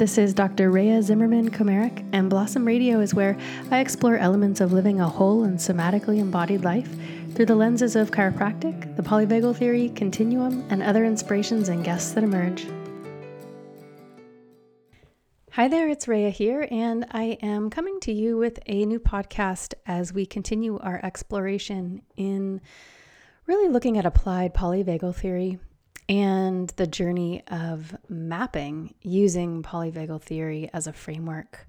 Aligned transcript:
This 0.00 0.16
is 0.16 0.32
Dr. 0.32 0.70
Rhea 0.70 1.02
Zimmerman 1.02 1.50
Komaric, 1.50 2.08
and 2.14 2.30
Blossom 2.30 2.64
Radio 2.64 3.00
is 3.00 3.14
where 3.14 3.36
I 3.70 3.80
explore 3.80 4.16
elements 4.16 4.62
of 4.62 4.72
living 4.72 4.98
a 4.98 5.06
whole 5.06 5.44
and 5.44 5.58
somatically 5.58 6.20
embodied 6.20 6.64
life 6.64 6.88
through 7.34 7.44
the 7.44 7.54
lenses 7.54 7.96
of 7.96 8.10
chiropractic, 8.10 8.96
the 8.96 9.02
polyvagal 9.02 9.58
theory, 9.58 9.90
continuum, 9.90 10.64
and 10.70 10.82
other 10.82 11.04
inspirations 11.04 11.68
and 11.68 11.84
guests 11.84 12.12
that 12.12 12.24
emerge. 12.24 12.66
Hi 15.50 15.68
there, 15.68 15.90
it's 15.90 16.08
Rhea 16.08 16.30
here, 16.30 16.66
and 16.70 17.04
I 17.10 17.36
am 17.42 17.68
coming 17.68 18.00
to 18.00 18.12
you 18.14 18.38
with 18.38 18.58
a 18.64 18.86
new 18.86 19.00
podcast 19.00 19.74
as 19.84 20.14
we 20.14 20.24
continue 20.24 20.78
our 20.78 20.98
exploration 21.04 22.00
in 22.16 22.62
really 23.44 23.68
looking 23.68 23.98
at 23.98 24.06
applied 24.06 24.54
polyvagal 24.54 25.16
theory 25.16 25.58
and 26.08 26.68
the 26.70 26.86
journey 26.86 27.42
of 27.48 27.96
mapping 28.08 28.94
using 29.02 29.62
polyvagal 29.62 30.22
theory 30.22 30.70
as 30.72 30.86
a 30.86 30.92
framework. 30.92 31.66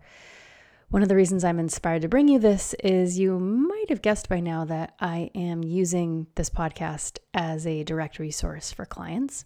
One 0.90 1.04
of 1.04 1.10
the 1.10 1.16
reasons 1.16 1.44
I'm 1.44 1.60
inspired 1.60 2.02
to 2.02 2.10
bring 2.10 2.28
you 2.28 2.38
this 2.38 2.74
is 2.84 3.18
you 3.18 3.40
might 3.40 3.90
have 3.90 4.02
guessed 4.02 4.28
by 4.28 4.42
now 4.42 4.66
that 4.66 4.94
I 5.00 5.32
am 5.34 5.64
using 5.64 6.28
this 6.36 6.50
podcast 6.50 7.20
as 7.34 7.66
a 7.66 7.84
direct 7.84 8.20
resource 8.20 8.74
for 8.74 8.86
clients. 8.86 9.46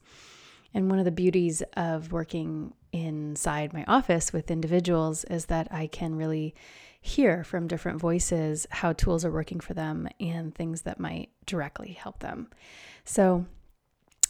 And 0.74 0.90
one 0.90 0.98
of 0.98 1.06
the 1.06 1.12
beauties 1.12 1.62
of 1.78 2.12
working 2.12 2.74
inside 2.92 3.74
my 3.74 3.86
office 3.88 4.34
with 4.34 4.50
individuals 4.50 5.24
is 5.26 5.46
that 5.46 5.68
I 5.72 5.88
can 5.88 6.16
really 6.16 6.56
hear 7.00 7.44
from 7.44 7.68
different 7.68 8.00
voices 8.00 8.66
how 8.72 8.94
tools 8.94 9.24
are 9.24 9.32
working 9.32 9.60
for 9.60 9.76
them 9.76 10.08
and 10.20 10.56
things 10.56 10.82
that 10.82 11.00
might 11.00 11.30
directly 11.46 11.92
help 11.92 12.20
them. 12.20 12.48
So, 13.04 13.46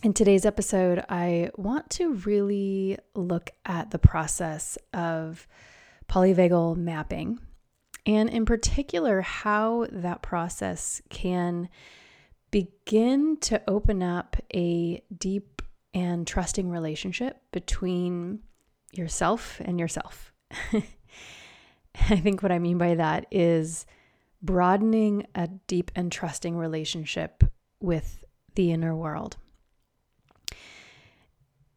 in 0.05 0.13
today's 0.13 0.45
episode, 0.45 1.03
I 1.09 1.49
want 1.55 1.89
to 1.89 2.13
really 2.13 2.95
look 3.15 3.49
at 3.65 3.89
the 3.89 3.97
process 3.97 4.77
of 4.93 5.47
polyvagal 6.07 6.77
mapping, 6.77 7.39
and 8.05 8.29
in 8.29 8.45
particular, 8.45 9.21
how 9.21 9.87
that 9.91 10.21
process 10.21 11.01
can 11.09 11.69
begin 12.51 13.37
to 13.37 13.59
open 13.67 14.03
up 14.03 14.37
a 14.53 15.01
deep 15.17 15.63
and 15.95 16.27
trusting 16.27 16.69
relationship 16.69 17.41
between 17.51 18.41
yourself 18.91 19.59
and 19.65 19.79
yourself. 19.79 20.31
I 20.71 22.17
think 22.17 22.43
what 22.43 22.51
I 22.51 22.59
mean 22.59 22.77
by 22.77 22.93
that 22.93 23.25
is 23.31 23.87
broadening 24.39 25.25
a 25.33 25.47
deep 25.65 25.89
and 25.95 26.11
trusting 26.11 26.55
relationship 26.55 27.43
with 27.79 28.23
the 28.53 28.71
inner 28.71 28.95
world. 28.95 29.37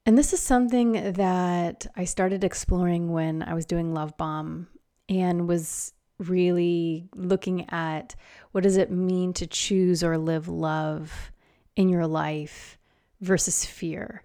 And 0.08 0.16
this 0.16 0.32
is 0.32 0.40
something 0.40 1.12
that 1.12 1.86
I 1.94 2.06
started 2.06 2.42
exploring 2.42 3.12
when 3.12 3.42
I 3.42 3.52
was 3.52 3.66
doing 3.66 3.92
Love 3.92 4.16
Bomb 4.16 4.66
and 5.06 5.46
was 5.46 5.92
really 6.18 7.10
looking 7.14 7.68
at 7.68 8.16
what 8.52 8.62
does 8.62 8.78
it 8.78 8.90
mean 8.90 9.34
to 9.34 9.46
choose 9.46 10.02
or 10.02 10.16
live 10.16 10.48
love 10.48 11.30
in 11.76 11.90
your 11.90 12.06
life 12.06 12.78
versus 13.20 13.66
fear. 13.66 14.24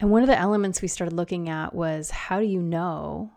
And 0.00 0.10
one 0.10 0.20
of 0.20 0.28
the 0.28 0.38
elements 0.38 0.82
we 0.82 0.88
started 0.88 1.14
looking 1.14 1.48
at 1.48 1.74
was 1.74 2.10
how 2.10 2.38
do 2.38 2.44
you 2.44 2.60
know 2.60 3.32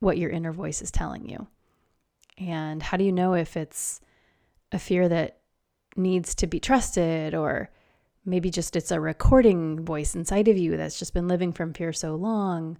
what 0.00 0.18
your 0.18 0.30
inner 0.30 0.50
voice 0.50 0.82
is 0.82 0.90
telling 0.90 1.28
you? 1.28 1.46
And 2.36 2.82
how 2.82 2.96
do 2.96 3.04
you 3.04 3.12
know 3.12 3.34
if 3.34 3.56
it's 3.56 4.00
a 4.72 4.78
fear 4.80 5.08
that 5.08 5.38
needs 5.94 6.34
to 6.34 6.48
be 6.48 6.58
trusted 6.58 7.32
or 7.32 7.70
Maybe 8.24 8.50
just 8.50 8.76
it's 8.76 8.90
a 8.90 9.00
recording 9.00 9.84
voice 9.84 10.14
inside 10.14 10.48
of 10.48 10.58
you 10.58 10.76
that's 10.76 10.98
just 10.98 11.14
been 11.14 11.28
living 11.28 11.52
from 11.52 11.72
fear 11.72 11.92
so 11.92 12.14
long. 12.14 12.78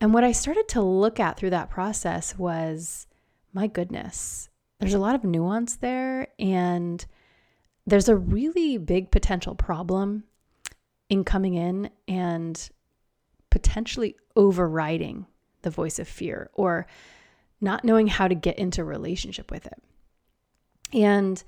And 0.00 0.14
what 0.14 0.24
I 0.24 0.32
started 0.32 0.68
to 0.68 0.82
look 0.82 1.20
at 1.20 1.36
through 1.36 1.50
that 1.50 1.70
process 1.70 2.38
was 2.38 3.06
my 3.52 3.66
goodness, 3.66 4.48
there's 4.78 4.94
a 4.94 4.98
lot 4.98 5.14
of 5.14 5.24
nuance 5.24 5.76
there. 5.76 6.28
And 6.38 7.04
there's 7.86 8.08
a 8.08 8.16
really 8.16 8.78
big 8.78 9.10
potential 9.10 9.54
problem 9.54 10.24
in 11.08 11.24
coming 11.24 11.54
in 11.54 11.90
and 12.06 12.70
potentially 13.50 14.16
overriding 14.36 15.26
the 15.62 15.70
voice 15.70 15.98
of 15.98 16.08
fear 16.08 16.50
or 16.54 16.86
not 17.60 17.84
knowing 17.84 18.06
how 18.06 18.28
to 18.28 18.34
get 18.34 18.58
into 18.58 18.84
relationship 18.84 19.50
with 19.50 19.66
it. 19.66 19.82
And 20.92 21.42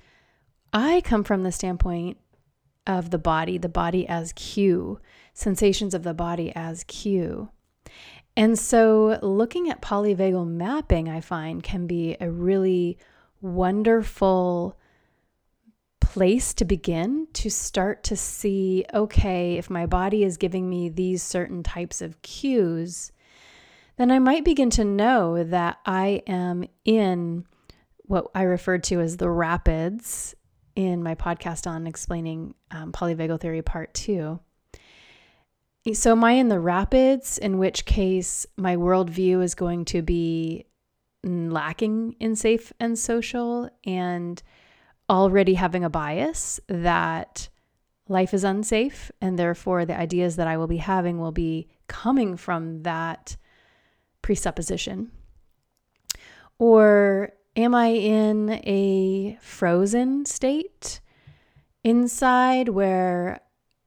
I 0.71 1.01
come 1.01 1.23
from 1.23 1.43
the 1.43 1.51
standpoint 1.51 2.17
of 2.85 3.09
the 3.09 3.17
body, 3.17 3.57
the 3.57 3.69
body 3.69 4.07
as 4.07 4.33
cue, 4.33 4.99
sensations 5.33 5.93
of 5.93 6.03
the 6.03 6.13
body 6.13 6.51
as 6.55 6.83
cue. 6.85 7.49
And 8.35 8.57
so, 8.57 9.19
looking 9.21 9.69
at 9.69 9.81
polyvagal 9.81 10.47
mapping, 10.47 11.07
I 11.07 11.21
find 11.21 11.61
can 11.61 11.85
be 11.85 12.17
a 12.19 12.31
really 12.31 12.97
wonderful 13.41 14.77
place 15.99 16.53
to 16.55 16.65
begin 16.65 17.27
to 17.33 17.49
start 17.49 18.03
to 18.03 18.15
see 18.15 18.85
okay, 18.93 19.55
if 19.57 19.69
my 19.69 19.85
body 19.85 20.23
is 20.23 20.37
giving 20.37 20.69
me 20.69 20.89
these 20.89 21.23
certain 21.23 21.63
types 21.63 22.01
of 22.01 22.21
cues, 22.21 23.11
then 23.97 24.11
I 24.11 24.19
might 24.19 24.45
begin 24.45 24.69
to 24.71 24.85
know 24.85 25.43
that 25.43 25.77
I 25.85 26.23
am 26.27 26.65
in 26.85 27.45
what 28.05 28.27
I 28.35 28.43
referred 28.43 28.83
to 28.85 28.99
as 28.99 29.17
the 29.17 29.29
rapids 29.29 30.35
in 30.75 31.03
my 31.03 31.15
podcast 31.15 31.67
on 31.67 31.87
explaining 31.87 32.55
um, 32.71 32.91
polyvagal 32.91 33.39
theory 33.39 33.61
part 33.61 33.93
two. 33.93 34.39
So, 35.93 36.13
am 36.13 36.23
I 36.23 36.33
in 36.33 36.47
the 36.47 36.61
rapids, 36.61 37.37
in 37.37 37.57
which 37.57 37.85
case 37.85 38.45
my 38.55 38.77
worldview 38.77 39.43
is 39.43 39.53
going 39.53 39.83
to 39.85 40.01
be 40.01 40.65
lacking 41.23 42.15
in 42.19 42.35
safe 42.35 42.71
and 42.79 42.97
social 42.97 43.69
and 43.85 44.41
already 45.09 45.55
having 45.55 45.83
a 45.83 45.89
bias 45.89 46.59
that 46.67 47.49
life 48.07 48.33
is 48.33 48.45
unsafe, 48.45 49.11
and 49.19 49.37
therefore 49.37 49.85
the 49.85 49.97
ideas 49.97 50.37
that 50.37 50.47
I 50.47 50.57
will 50.57 50.67
be 50.67 50.77
having 50.77 51.19
will 51.19 51.31
be 51.33 51.67
coming 51.87 52.37
from 52.37 52.83
that 52.83 53.35
presupposition? 54.21 55.11
Or 56.59 57.33
Am 57.55 57.75
I 57.75 57.89
in 57.89 58.49
a 58.63 59.37
frozen 59.39 60.25
state 60.25 61.01
inside 61.83 62.69
where 62.69 63.41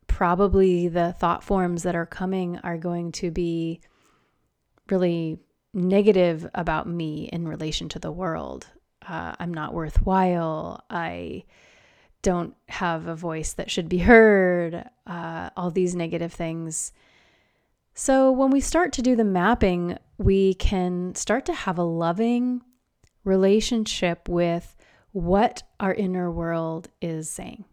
probably 0.07 0.87
the 0.87 1.13
thought 1.13 1.43
forms 1.43 1.83
that 1.83 1.97
are 1.97 2.07
coming 2.07 2.59
are 2.59 2.79
going 2.79 3.11
to 3.11 3.33
be 3.33 3.81
really 4.89 5.41
negative 5.75 6.49
about 6.55 6.87
me 6.87 7.29
in 7.33 7.49
relation 7.49 7.89
to 7.89 7.99
the 7.99 8.13
world? 8.13 8.69
Uh, 9.07 9.35
I'm 9.41 9.53
not 9.53 9.75
worthwhile. 9.75 10.85
I 10.89 11.43
don't 12.23 12.55
have 12.69 13.09
a 13.09 13.17
voice 13.17 13.55
that 13.55 13.71
should 13.71 13.89
be 13.89 13.99
heard. 14.13 14.89
Uh, 15.09 15.51
all 15.57 15.73
these 15.73 15.97
negative 15.97 16.33
things. 16.33 16.93
So, 17.95 18.31
when 18.31 18.51
we 18.51 18.61
start 18.61 18.93
to 18.93 19.03
do 19.03 19.17
the 19.17 19.25
mapping, 19.25 19.99
we 20.19 20.55
can 20.55 21.15
start 21.15 21.47
to 21.47 21.55
have 21.55 21.79
a 21.79 21.83
loving, 21.83 22.63
relationship 23.27 24.29
with 24.29 24.77
what 25.13 25.63
our 25.81 25.93
inner 25.93 26.31
world 26.31 26.89
is 27.03 27.29
saying. 27.29 27.65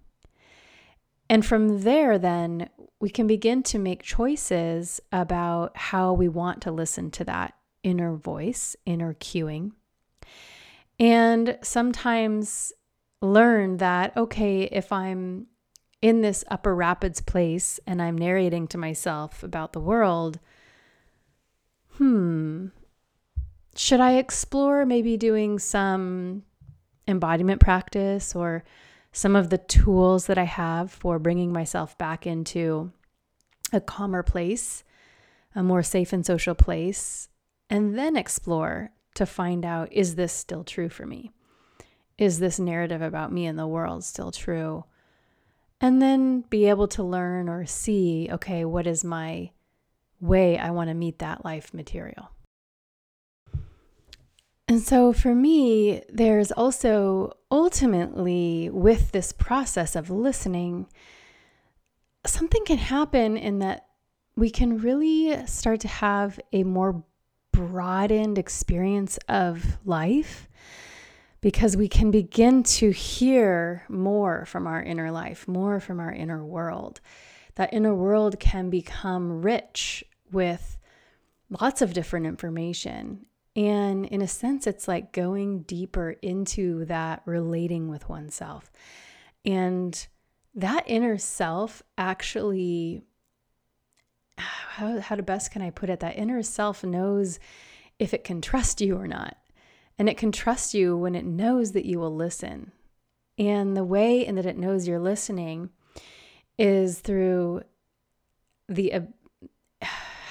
And 1.29 1.45
from 1.45 1.81
there, 1.81 2.17
then 2.17 2.69
we 2.99 3.09
can 3.09 3.27
begin 3.27 3.63
to 3.63 3.79
make 3.79 4.03
choices 4.03 4.99
about 5.11 5.75
how 5.77 6.13
we 6.13 6.27
want 6.27 6.61
to 6.63 6.71
listen 6.71 7.11
to 7.11 7.23
that 7.25 7.53
inner 7.81 8.15
voice, 8.15 8.75
inner 8.85 9.13
cueing. 9.13 9.71
And 10.99 11.57
sometimes 11.61 12.71
learn 13.21 13.77
that, 13.77 14.15
okay, 14.15 14.63
if 14.63 14.91
I'm 14.91 15.47
in 16.01 16.21
this 16.21 16.43
upper 16.49 16.75
rapids 16.75 17.21
place 17.21 17.79
and 17.87 18.01
I'm 18.01 18.17
narrating 18.17 18.67
to 18.67 18.77
myself 18.77 19.43
about 19.43 19.73
the 19.73 19.79
world, 19.79 20.39
hmm, 21.97 22.67
should 23.75 23.99
I 23.99 24.13
explore 24.17 24.85
maybe 24.85 25.17
doing 25.17 25.59
some 25.59 26.43
embodiment 27.07 27.59
practice 27.59 28.35
or 28.35 28.63
some 29.11 29.35
of 29.35 29.49
the 29.49 29.57
tools 29.57 30.27
that 30.27 30.37
I 30.37 30.43
have 30.43 30.91
for 30.91 31.19
bringing 31.19 31.51
myself 31.53 31.97
back 31.97 32.25
into 32.25 32.91
a 33.71 33.79
calmer 33.81 34.23
place, 34.23 34.83
a 35.55 35.63
more 35.63 35.83
safe 35.83 36.13
and 36.13 36.25
social 36.25 36.55
place, 36.55 37.29
and 37.69 37.97
then 37.97 38.15
explore 38.15 38.91
to 39.15 39.25
find 39.25 39.65
out 39.65 39.91
is 39.91 40.15
this 40.15 40.33
still 40.33 40.63
true 40.63 40.89
for 40.89 41.05
me? 41.05 41.31
Is 42.17 42.39
this 42.39 42.59
narrative 42.59 43.01
about 43.01 43.31
me 43.31 43.45
and 43.45 43.57
the 43.57 43.67
world 43.67 44.03
still 44.03 44.31
true? 44.31 44.85
And 45.81 46.01
then 46.01 46.41
be 46.49 46.65
able 46.69 46.87
to 46.89 47.03
learn 47.03 47.49
or 47.49 47.65
see 47.65 48.29
okay, 48.31 48.65
what 48.65 48.87
is 48.87 49.03
my 49.03 49.51
way 50.19 50.57
I 50.57 50.71
want 50.71 50.89
to 50.89 50.93
meet 50.93 51.19
that 51.19 51.43
life 51.43 51.73
material? 51.73 52.32
And 54.73 54.81
so 54.81 55.13
for 55.13 55.35
me, 55.35 56.01
there's 56.09 56.51
also 56.51 57.37
ultimately 57.51 58.71
with 58.71 59.11
this 59.11 59.31
process 59.31 59.95
of 59.95 60.09
listening, 60.09 60.87
something 62.25 62.65
can 62.65 62.79
happen 62.79 63.37
in 63.37 63.59
that 63.59 63.85
we 64.35 64.49
can 64.49 64.79
really 64.79 65.45
start 65.45 65.79
to 65.81 65.87
have 65.87 66.39
a 66.51 66.63
more 66.63 67.03
broadened 67.51 68.39
experience 68.39 69.19
of 69.29 69.77
life 69.85 70.49
because 71.39 71.77
we 71.77 71.87
can 71.87 72.09
begin 72.09 72.63
to 72.63 72.89
hear 72.89 73.85
more 73.89 74.43
from 74.47 74.65
our 74.65 74.81
inner 74.81 75.11
life, 75.11 75.47
more 75.47 75.79
from 75.79 75.99
our 75.99 76.11
inner 76.11 76.43
world. 76.43 76.99
That 77.57 77.71
inner 77.75 77.93
world 77.93 78.39
can 78.39 78.71
become 78.71 79.43
rich 79.43 80.03
with 80.31 80.79
lots 81.61 81.83
of 81.83 81.93
different 81.93 82.25
information. 82.25 83.27
And 83.55 84.05
in 84.05 84.21
a 84.21 84.27
sense, 84.27 84.65
it's 84.65 84.87
like 84.87 85.11
going 85.11 85.61
deeper 85.61 86.11
into 86.21 86.85
that 86.85 87.21
relating 87.25 87.87
with 87.87 88.09
oneself. 88.09 88.71
And 89.45 90.07
that 90.55 90.83
inner 90.87 91.17
self 91.17 91.83
actually 91.97 93.03
how, 94.37 94.99
how 94.99 95.15
to 95.15 95.23
best 95.23 95.51
can 95.51 95.61
I 95.61 95.69
put 95.69 95.89
it? 95.89 95.99
That 95.99 96.17
inner 96.17 96.41
self 96.41 96.83
knows 96.83 97.39
if 97.99 98.13
it 98.13 98.23
can 98.23 98.41
trust 98.41 98.81
you 98.81 98.97
or 98.97 99.07
not. 99.07 99.37
And 99.99 100.09
it 100.09 100.17
can 100.17 100.31
trust 100.31 100.73
you 100.73 100.97
when 100.97 101.13
it 101.13 101.25
knows 101.25 101.73
that 101.73 101.85
you 101.85 101.99
will 101.99 102.15
listen. 102.15 102.71
And 103.37 103.77
the 103.77 103.83
way 103.83 104.25
in 104.25 104.35
that 104.35 104.45
it 104.45 104.57
knows 104.57 104.87
you're 104.87 104.99
listening 104.99 105.69
is 106.57 106.99
through 106.99 107.61
the, 108.67 109.07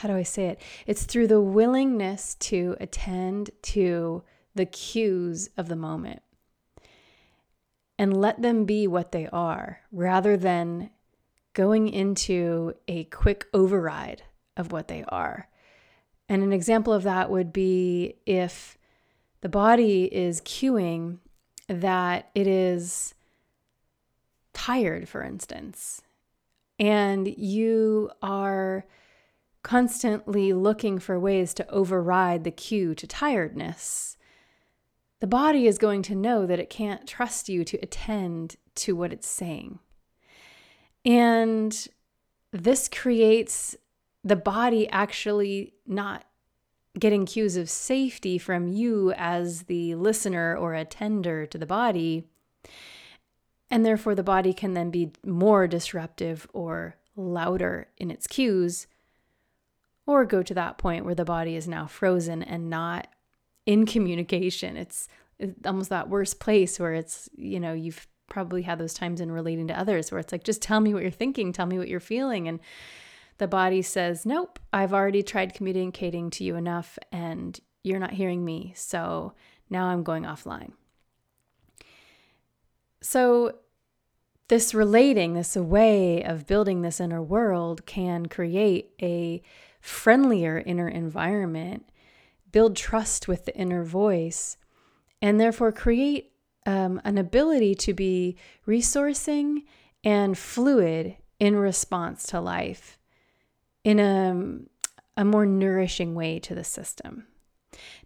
how 0.03 0.09
do 0.09 0.17
I 0.17 0.25
say 0.25 0.47
it? 0.47 0.61
It's 0.85 1.05
through 1.05 1.29
the 1.29 1.41
willingness 1.41 2.35
to 2.41 2.77
attend 2.81 3.51
to 3.63 4.25
the 4.53 4.67
cues 4.67 5.49
of 5.57 5.69
the 5.69 5.77
moment 5.77 6.23
and 7.97 8.17
let 8.17 8.43
them 8.43 8.65
be 8.65 8.89
what 8.89 9.13
they 9.13 9.29
are 9.29 9.83
rather 9.93 10.37
than 10.37 10.91
going 11.53 11.87
into 11.87 12.75
a 12.89 13.05
quick 13.05 13.47
override 13.55 14.25
of 14.57 14.73
what 14.73 14.89
they 14.89 15.05
are. 15.07 15.49
And 16.29 16.43
an 16.43 16.53
example 16.53 16.93
of 16.93 17.05
that 17.05 17.31
would 17.31 17.53
be 17.53 18.17
if 18.27 18.77
the 19.41 19.49
body 19.49 20.13
is 20.13 20.41
cueing 20.41 21.19
that 21.69 22.29
it 22.35 22.49
is 22.49 23.15
tired, 24.53 25.09
for 25.09 25.23
instance, 25.23 26.03
and 26.81 27.29
you 27.29 28.11
are 28.21 28.85
constantly 29.63 30.53
looking 30.53 30.99
for 30.99 31.19
ways 31.19 31.55
to 31.55 31.71
override 31.71 32.45
the 32.45 32.51
cue 32.51 32.95
to 32.95 33.07
tiredness, 33.07 34.17
the 35.21 35.27
body 35.27 35.67
is 35.67 35.79
going 35.79 36.03
to 36.03 36.17
know 36.17 36.47
that 36.47 36.59
it 36.59 36.69
can't 36.69 37.07
trust 37.07 37.49
you 37.49 37.65
to 37.65 37.79
attend 37.79 38.57
to 38.75 38.97
what 38.97 39.13
it's 39.13 39.29
saying. 39.29 39.79
And 41.05 41.89
this 42.53 42.89
creates 42.89 43.77
the 44.25 44.37
body 44.37 44.89
actually 44.89 45.75
not 45.87 46.25
getting 46.99 47.25
cues 47.25 47.57
of 47.57 47.71
safety 47.71 48.39
from 48.39 48.69
you 48.69 49.13
as 49.13 49.63
the 49.63 49.95
listener 49.95 50.57
or 50.57 50.75
attender 50.75 51.47
to 51.47 51.59
the 51.59 51.67
body. 51.67 52.25
And 53.71 53.87
therefore, 53.87 54.15
the 54.15 54.23
body 54.23 54.53
can 54.53 54.75
then 54.75 54.91
be 54.91 55.13
more 55.25 55.67
disruptive 55.67 56.47
or 56.53 56.97
louder 57.17 57.89
in 57.97 58.11
its 58.11 58.27
cues, 58.27 58.87
or 60.07 60.25
go 60.25 60.43
to 60.43 60.55
that 60.55 60.79
point 60.79 61.05
where 61.05 61.15
the 61.15 61.25
body 61.25 61.57
is 61.57 61.69
now 61.69 61.87
frozen 61.87 62.43
and 62.43 62.69
not 62.69 63.09
in 63.67 63.87
communication. 63.87 64.77
It's, 64.77 65.09
almost 65.65 65.91
that 65.91 66.09
worst 66.09 66.39
place 66.39 66.79
where 66.79 66.95
it's, 66.95 67.29
you 67.35 67.59
know, 67.59 67.73
you've 67.73 68.07
probably 68.29 68.63
had 68.63 68.79
those 68.79 68.95
times 68.95 69.21
in 69.21 69.33
relating 69.33 69.67
to 69.67 69.79
others 69.79 70.11
where 70.11 70.21
it's 70.21 70.31
like, 70.31 70.45
just 70.45 70.63
tell 70.63 70.81
me 70.81 70.95
what 70.95 71.03
you're 71.03 71.11
thinking, 71.11 71.53
tell 71.53 71.67
me 71.67 71.79
what 71.79 71.89
you're 71.89 72.01
feeling. 72.01 72.47
And 72.47 72.61
the 73.39 73.49
body 73.49 73.83
says, 73.83 74.25
nope, 74.25 74.59
I've 74.73 74.95
already 74.95 75.23
tried 75.23 75.55
communicating 75.55 76.31
to 76.31 76.45
you 76.45 76.55
enough 76.55 76.99
and 77.11 77.59
you're 77.83 77.99
not 77.99 78.13
hearing 78.13 78.45
me. 78.45 78.73
So 78.77 79.33
now 79.69 79.87
I'm 79.87 80.03
going 80.03 80.23
offline. 80.23 80.73
So, 83.01 83.57
this 84.49 84.75
relating, 84.75 85.35
this 85.35 85.57
way 85.57 86.23
of 86.23 86.47
building 86.47 86.83
this 86.83 87.01
inner 87.01 87.23
world 87.23 87.87
can 87.87 88.27
create 88.27 88.91
a 89.01 89.43
friendlier 89.83 90.63
inner 90.65 90.89
environment, 90.89 91.85
build 92.53 92.77
trust 92.77 93.27
with 93.27 93.45
the 93.45 93.57
inner 93.57 93.85
voice, 93.85 94.57
and 95.21 95.39
therefore 95.39 95.73
create 95.73 96.33
um, 96.65 97.01
an 97.05 97.19
ability 97.19 97.75
to 97.75 97.93
be 97.93 98.37
resourcing 98.67 99.65
and 100.05 100.39
fluid 100.39 101.17
in 101.41 101.57
response 101.57 102.25
to 102.29 102.41
life 102.41 102.97
in 103.83 103.99
a, 103.99 105.21
a 105.21 105.25
more 105.25 105.45
nourishing 105.45 106.15
way 106.15 106.39
to 106.39 106.55
the 106.55 106.65
system. 106.65 107.27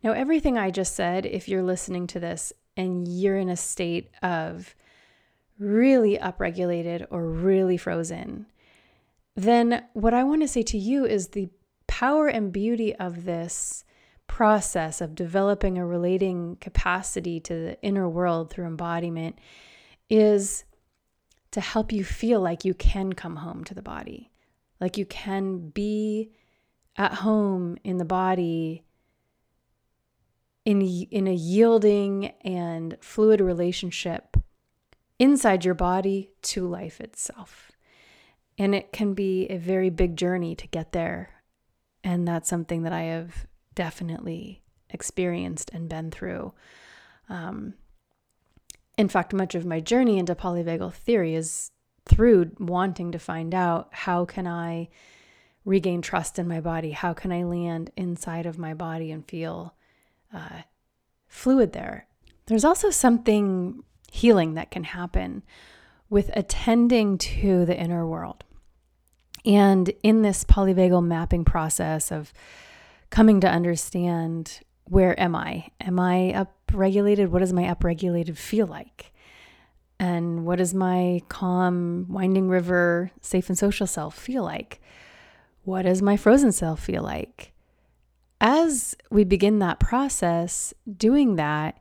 Now, 0.02 0.12
everything 0.12 0.56
I 0.56 0.70
just 0.70 0.94
said, 0.94 1.26
if 1.26 1.46
you're 1.46 1.62
listening 1.62 2.06
to 2.08 2.20
this 2.20 2.54
and 2.76 3.06
you're 3.06 3.36
in 3.36 3.50
a 3.50 3.56
state 3.56 4.10
of 4.22 4.74
really 5.58 6.16
upregulated 6.16 7.06
or 7.10 7.26
really 7.26 7.76
frozen, 7.76 8.46
then 9.34 9.84
what 9.92 10.14
I 10.14 10.24
want 10.24 10.40
to 10.40 10.48
say 10.48 10.62
to 10.62 10.78
you 10.78 11.04
is 11.04 11.28
the 11.28 11.50
power 11.96 12.28
and 12.28 12.52
beauty 12.52 12.94
of 12.96 13.24
this 13.24 13.82
process 14.26 15.00
of 15.00 15.14
developing 15.14 15.78
a 15.78 15.86
relating 15.86 16.54
capacity 16.56 17.40
to 17.40 17.54
the 17.54 17.80
inner 17.80 18.06
world 18.06 18.50
through 18.50 18.66
embodiment 18.66 19.38
is 20.10 20.64
to 21.50 21.58
help 21.58 21.90
you 21.90 22.04
feel 22.04 22.38
like 22.38 22.66
you 22.66 22.74
can 22.74 23.14
come 23.14 23.36
home 23.36 23.64
to 23.64 23.72
the 23.72 23.80
body, 23.80 24.30
like 24.78 24.98
you 24.98 25.06
can 25.06 25.70
be 25.70 26.30
at 26.98 27.14
home 27.14 27.78
in 27.82 27.96
the 27.96 28.04
body 28.04 28.84
in, 30.66 30.82
in 30.82 31.26
a 31.26 31.34
yielding 31.34 32.26
and 32.42 32.98
fluid 33.00 33.40
relationship 33.40 34.36
inside 35.18 35.64
your 35.64 35.72
body 35.72 36.28
to 36.42 36.68
life 36.68 37.00
itself. 37.00 37.72
And 38.58 38.74
it 38.74 38.92
can 38.92 39.14
be 39.14 39.46
a 39.46 39.56
very 39.56 39.88
big 39.88 40.14
journey 40.14 40.54
to 40.56 40.66
get 40.66 40.92
there. 40.92 41.35
And 42.06 42.26
that's 42.26 42.48
something 42.48 42.84
that 42.84 42.92
I 42.92 43.02
have 43.02 43.48
definitely 43.74 44.62
experienced 44.90 45.72
and 45.74 45.88
been 45.88 46.12
through. 46.12 46.52
Um, 47.28 47.74
in 48.96 49.08
fact, 49.08 49.34
much 49.34 49.56
of 49.56 49.66
my 49.66 49.80
journey 49.80 50.16
into 50.16 50.36
polyvagal 50.36 50.94
theory 50.94 51.34
is 51.34 51.72
through 52.08 52.52
wanting 52.60 53.10
to 53.10 53.18
find 53.18 53.52
out 53.52 53.88
how 53.90 54.24
can 54.24 54.46
I 54.46 54.88
regain 55.64 56.00
trust 56.00 56.38
in 56.38 56.46
my 56.46 56.60
body? 56.60 56.92
How 56.92 57.12
can 57.12 57.32
I 57.32 57.42
land 57.42 57.90
inside 57.96 58.46
of 58.46 58.56
my 58.56 58.72
body 58.72 59.10
and 59.10 59.28
feel 59.28 59.74
uh, 60.32 60.62
fluid 61.26 61.72
there? 61.72 62.06
There's 62.46 62.64
also 62.64 62.90
something 62.90 63.82
healing 64.12 64.54
that 64.54 64.70
can 64.70 64.84
happen 64.84 65.42
with 66.08 66.30
attending 66.34 67.18
to 67.18 67.64
the 67.64 67.76
inner 67.76 68.06
world. 68.06 68.44
And 69.46 69.90
in 70.02 70.22
this 70.22 70.44
polyvagal 70.44 71.04
mapping 71.04 71.44
process 71.44 72.10
of 72.10 72.32
coming 73.10 73.40
to 73.40 73.48
understand 73.48 74.60
where 74.84 75.18
am 75.20 75.34
I? 75.34 75.68
Am 75.80 75.98
I 75.98 76.46
upregulated? 76.68 77.28
What 77.28 77.38
does 77.38 77.52
my 77.52 77.62
upregulated 77.62 78.36
feel 78.36 78.66
like? 78.66 79.12
And 79.98 80.44
what 80.44 80.58
does 80.58 80.74
my 80.74 81.22
calm, 81.28 82.06
winding 82.08 82.48
river, 82.48 83.10
safe 83.20 83.48
and 83.48 83.56
social 83.56 83.86
self 83.86 84.16
feel 84.16 84.42
like? 84.42 84.80
What 85.64 85.82
does 85.82 86.02
my 86.02 86.16
frozen 86.16 86.52
self 86.52 86.80
feel 86.80 87.02
like? 87.02 87.52
As 88.40 88.94
we 89.10 89.24
begin 89.24 89.60
that 89.60 89.80
process, 89.80 90.74
doing 90.96 91.36
that 91.36 91.78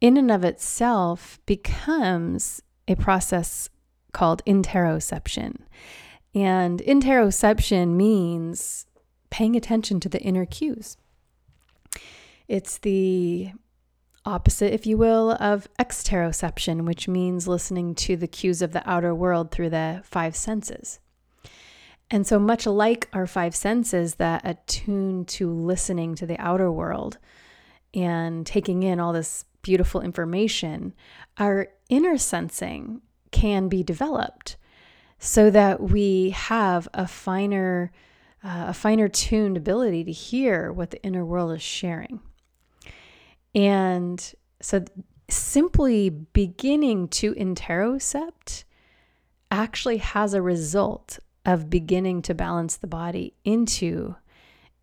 in 0.00 0.16
and 0.16 0.30
of 0.30 0.44
itself 0.44 1.38
becomes 1.46 2.62
a 2.86 2.94
process 2.96 3.70
called 4.12 4.44
interoception. 4.44 5.56
And 6.34 6.80
interoception 6.80 7.94
means 7.94 8.86
paying 9.30 9.56
attention 9.56 10.00
to 10.00 10.08
the 10.08 10.20
inner 10.20 10.46
cues. 10.46 10.96
It's 12.46 12.78
the 12.78 13.52
opposite, 14.24 14.72
if 14.72 14.86
you 14.86 14.96
will, 14.96 15.32
of 15.32 15.68
exteroception, 15.78 16.84
which 16.84 17.08
means 17.08 17.48
listening 17.48 17.94
to 17.96 18.16
the 18.16 18.26
cues 18.26 18.62
of 18.62 18.72
the 18.72 18.88
outer 18.88 19.14
world 19.14 19.50
through 19.50 19.70
the 19.70 20.02
five 20.04 20.36
senses. 20.36 21.00
And 22.10 22.26
so, 22.26 22.38
much 22.38 22.66
like 22.66 23.08
our 23.12 23.26
five 23.26 23.54
senses 23.54 24.16
that 24.16 24.42
attune 24.44 25.24
to 25.26 25.48
listening 25.48 26.16
to 26.16 26.26
the 26.26 26.38
outer 26.38 26.70
world 26.70 27.18
and 27.94 28.44
taking 28.44 28.82
in 28.82 28.98
all 28.98 29.12
this 29.12 29.44
beautiful 29.62 30.00
information, 30.00 30.92
our 31.38 31.68
inner 31.88 32.18
sensing 32.18 33.00
can 33.30 33.68
be 33.68 33.84
developed 33.84 34.56
so 35.20 35.50
that 35.50 35.80
we 35.80 36.30
have 36.30 36.88
a 36.92 37.06
finer 37.06 37.92
uh, 38.42 38.66
a 38.68 38.72
finer 38.72 39.06
tuned 39.06 39.58
ability 39.58 40.02
to 40.02 40.12
hear 40.12 40.72
what 40.72 40.90
the 40.90 41.02
inner 41.02 41.24
world 41.24 41.52
is 41.52 41.60
sharing. 41.60 42.20
And 43.54 44.32
so, 44.62 44.82
simply 45.28 46.08
beginning 46.08 47.08
to 47.08 47.34
interocept 47.34 48.64
actually 49.50 49.98
has 49.98 50.32
a 50.32 50.42
result 50.42 51.18
of 51.44 51.68
beginning 51.68 52.22
to 52.22 52.34
balance 52.34 52.76
the 52.76 52.86
body 52.86 53.34
into 53.44 54.16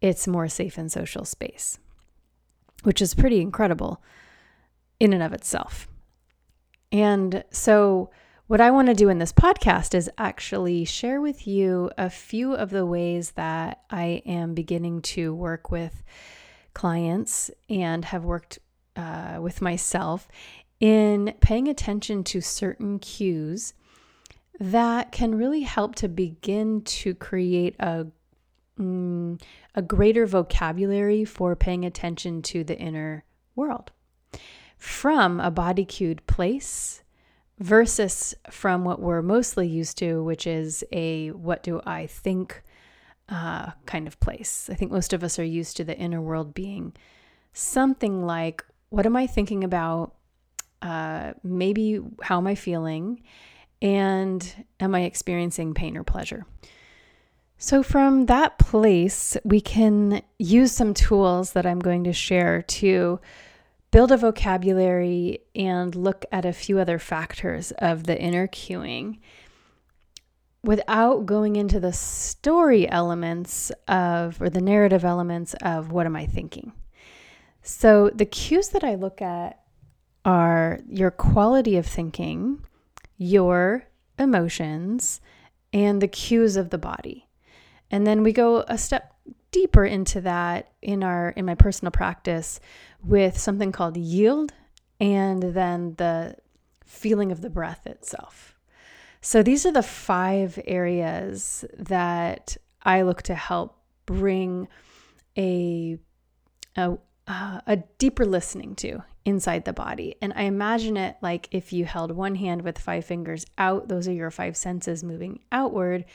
its 0.02 0.28
more 0.28 0.48
safe 0.48 0.78
and 0.78 0.92
social 0.92 1.26
space, 1.26 1.80
which 2.84 3.02
is 3.02 3.16
pretty 3.16 3.42
incredible 3.42 4.04
in 5.00 5.14
and 5.14 5.24
of 5.24 5.34
itself. 5.34 5.88
And 6.92 7.44
so, 7.50 8.12
what 8.48 8.62
I 8.62 8.72
want 8.72 8.88
to 8.88 8.94
do 8.94 9.10
in 9.10 9.18
this 9.18 9.34
podcast 9.34 9.94
is 9.94 10.10
actually 10.18 10.86
share 10.86 11.20
with 11.20 11.46
you 11.46 11.92
a 11.98 12.10
few 12.10 12.54
of 12.54 12.70
the 12.70 12.86
ways 12.86 13.32
that 13.32 13.82
I 13.90 14.22
am 14.26 14.54
beginning 14.54 15.02
to 15.02 15.36
work 15.36 15.70
with 15.70 16.02
clients 16.74 17.52
and 17.70 18.06
have 18.06 18.24
worked 18.24 18.60
uh, 18.96 19.40
with 19.42 19.62
myself 19.62 20.30
in 20.80 21.34
paying 21.42 21.68
attention 21.68 22.24
to 22.24 22.40
certain 22.40 23.00
cues 23.00 23.74
that 24.62 25.12
can 25.12 25.36
really 25.36 25.62
help 25.62 25.96
to 25.96 26.08
begin 26.08 26.82
to 26.84 27.14
create 27.16 27.76
a 27.80 28.08
mm, 28.80 29.42
a 29.76 29.82
greater 29.82 30.26
vocabulary 30.26 31.26
for 31.26 31.56
paying 31.56 31.84
attention 31.84 32.42
to 32.44 32.64
the 32.64 32.78
inner 32.78 33.26
world. 33.56 33.92
From 34.78 35.42
a 35.42 35.52
body 35.52 35.84
cued 35.84 36.26
place 36.28 37.04
versus 37.60 38.36
from 38.50 38.84
what 38.86 39.00
we're 39.00 39.22
mostly 39.22 39.68
used 39.68 39.98
to, 39.98 40.24
which 40.24 40.46
is 40.46 40.84
a 40.92 41.32
what 41.32 41.64
do 41.64 41.82
I 41.86 42.08
think 42.08 42.64
uh, 43.30 43.72
kind 43.86 44.08
of 44.08 44.20
place. 44.20 44.70
I 44.72 44.76
think 44.76 44.92
most 44.92 45.14
of 45.14 45.24
us 45.24 45.40
are 45.40 45.44
used 45.44 45.78
to 45.78 45.84
the 45.84 45.98
inner 45.98 46.22
world 46.22 46.54
being 46.54 46.94
something 47.54 48.26
like, 48.26 48.64
what 48.90 49.06
am 49.06 49.16
I 49.16 49.28
thinking 49.28 49.64
about? 49.64 50.14
Uh, 50.82 51.34
maybe 51.44 52.00
how 52.22 52.38
am 52.38 52.48
I 52.48 52.56
feeling? 52.56 53.24
And 53.82 54.66
am 54.80 54.96
I 54.96 55.02
experiencing 55.02 55.74
pain 55.74 55.98
or 55.98 56.04
pleasure? 56.04 56.46
So, 57.60 57.82
from 57.82 58.28
that 58.28 58.60
place, 58.60 59.36
we 59.44 59.62
can 59.62 60.22
use 60.38 60.72
some 60.72 60.94
tools 60.94 61.54
that 61.54 61.66
I'm 61.66 61.80
going 61.80 62.04
to 62.04 62.14
share 62.14 62.62
to 62.62 63.20
build 63.92 64.12
a 64.12 64.18
vocabulary 64.18 65.40
and 65.56 65.96
look 65.96 66.26
at 66.32 66.46
a 66.46 66.54
few 66.54 66.80
other 66.80 67.00
factors 67.00 67.72
of 67.80 68.04
the 68.04 68.20
inner 68.20 68.48
cueing 68.48 69.20
without 70.64 71.26
going 71.26 71.56
into 71.56 71.80
the 71.80 71.94
story 71.94 72.90
elements 72.90 73.72
of 73.88 74.42
or 74.42 74.50
the 74.50 74.62
narrative 74.62 75.06
elements 75.06 75.54
of 75.62 75.92
what 75.92 76.06
am 76.06 76.16
I 76.16 76.26
thinking. 76.26 76.74
So, 77.62 78.10
the 78.14 78.26
cues 78.26 78.70
that 78.70 78.84
I 78.84 78.96
look 78.96 79.22
at 79.22 79.60
are 80.24 80.80
your 80.88 81.12
quality 81.12 81.78
of 81.78 81.86
thinking, 81.86 82.64
your 83.18 83.88
emotions, 84.20 85.22
and 85.74 86.02
the 86.02 86.08
cues 86.08 86.56
of 86.56 86.70
the 86.70 86.78
body. 86.78 87.28
And 87.92 88.06
then 88.06 88.24
we 88.24 88.34
go 88.34 88.64
a 88.68 88.78
step 88.78 89.16
deeper 89.58 89.84
into 89.84 90.22
that 90.22 90.70
in 90.84 91.04
our 91.04 91.30
in 91.32 91.44
my 91.44 91.56
personal 91.56 91.92
practice 91.92 92.60
with 93.04 93.36
something 93.40 93.72
called 93.72 93.98
yield 93.98 94.54
and 95.00 95.42
then 95.42 95.96
the 95.98 96.36
feeling 96.86 97.32
of 97.32 97.42
the 97.42 97.50
breath 97.50 97.88
itself. 97.88 98.56
So 99.20 99.42
these 99.42 99.66
are 99.66 99.72
the 99.72 99.82
five 99.82 100.60
areas 100.66 101.66
that 101.78 102.56
I 102.84 103.02
look 103.02 103.24
to 103.24 103.36
help 103.36 103.80
bring 104.06 104.68
a 105.36 105.98
a, 106.76 106.98
uh, 107.28 107.62
a 107.66 107.78
deeper 107.98 108.26
listening 108.26 108.76
to 108.76 109.04
inside 109.26 109.66
the 109.66 109.74
body. 109.74 110.16
And 110.22 110.34
I 110.36 110.44
imagine 110.44 110.96
it 110.98 111.18
like 111.22 111.50
if 111.52 111.74
you 111.74 111.84
held 111.86 112.12
one 112.12 112.36
hand 112.36 112.62
with 112.62 112.78
five 112.78 113.06
fingers 113.06 113.44
out, 113.58 113.88
those 113.88 114.08
are 114.08 114.14
your 114.14 114.30
five 114.30 114.56
senses 114.56 115.04
moving 115.04 115.40
outward. 115.52 116.06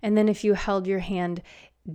And 0.00 0.16
then 0.16 0.28
if 0.28 0.44
you 0.44 0.54
held 0.54 0.86
your 0.86 1.00
hand 1.00 1.42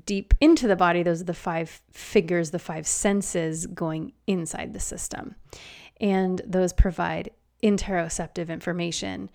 deep 0.05 0.33
into 0.39 0.67
the 0.67 0.75
body, 0.75 1.03
those 1.03 1.21
are 1.21 1.25
the 1.25 1.33
five 1.33 1.81
figures, 1.91 2.51
the 2.51 2.59
five 2.59 2.85
senses 2.85 3.65
going 3.67 4.13
inside 4.27 4.73
the 4.73 4.79
system. 4.79 5.35
And 5.99 6.41
those 6.45 6.73
provide 6.73 7.31
interoceptive 7.63 8.49
information 8.49 9.29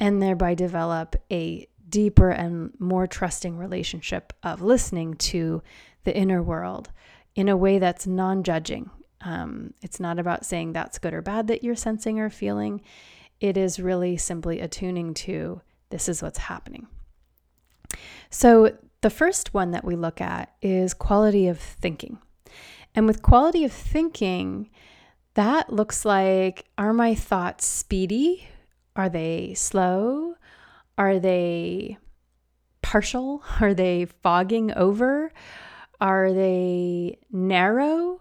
and 0.00 0.20
thereby 0.20 0.54
develop 0.54 1.16
a 1.30 1.66
deeper 1.88 2.30
and 2.30 2.72
more 2.78 3.06
trusting 3.06 3.56
relationship 3.56 4.32
of 4.42 4.62
listening 4.62 5.14
to 5.14 5.62
the 6.04 6.16
inner 6.16 6.42
world 6.42 6.90
in 7.34 7.48
a 7.48 7.56
way 7.56 7.78
that's 7.78 8.06
non 8.06 8.42
judging. 8.42 8.90
Um, 9.20 9.72
it's 9.82 10.00
not 10.00 10.18
about 10.18 10.44
saying 10.44 10.72
that's 10.72 10.98
good 10.98 11.14
or 11.14 11.22
bad 11.22 11.46
that 11.46 11.62
you're 11.62 11.76
sensing 11.76 12.18
or 12.18 12.28
feeling. 12.28 12.80
It 13.40 13.56
is 13.56 13.78
really 13.78 14.16
simply 14.16 14.60
attuning 14.60 15.14
to 15.14 15.60
this 15.90 16.08
is 16.08 16.22
what's 16.22 16.38
happening. 16.38 16.88
So, 18.30 18.76
the 19.02 19.10
first 19.10 19.52
one 19.52 19.72
that 19.72 19.84
we 19.84 19.96
look 19.96 20.20
at 20.20 20.54
is 20.62 20.94
quality 20.94 21.48
of 21.48 21.58
thinking. 21.58 22.18
And 22.94 23.06
with 23.06 23.22
quality 23.22 23.64
of 23.64 23.72
thinking, 23.72 24.70
that 25.34 25.72
looks 25.72 26.04
like 26.04 26.64
are 26.78 26.92
my 26.92 27.14
thoughts 27.14 27.66
speedy? 27.66 28.48
Are 28.94 29.08
they 29.08 29.54
slow? 29.54 30.34
Are 30.96 31.18
they 31.18 31.98
partial? 32.80 33.42
Are 33.60 33.74
they 33.74 34.06
fogging 34.22 34.72
over? 34.74 35.32
Are 36.00 36.32
they 36.32 37.18
narrow? 37.30 38.20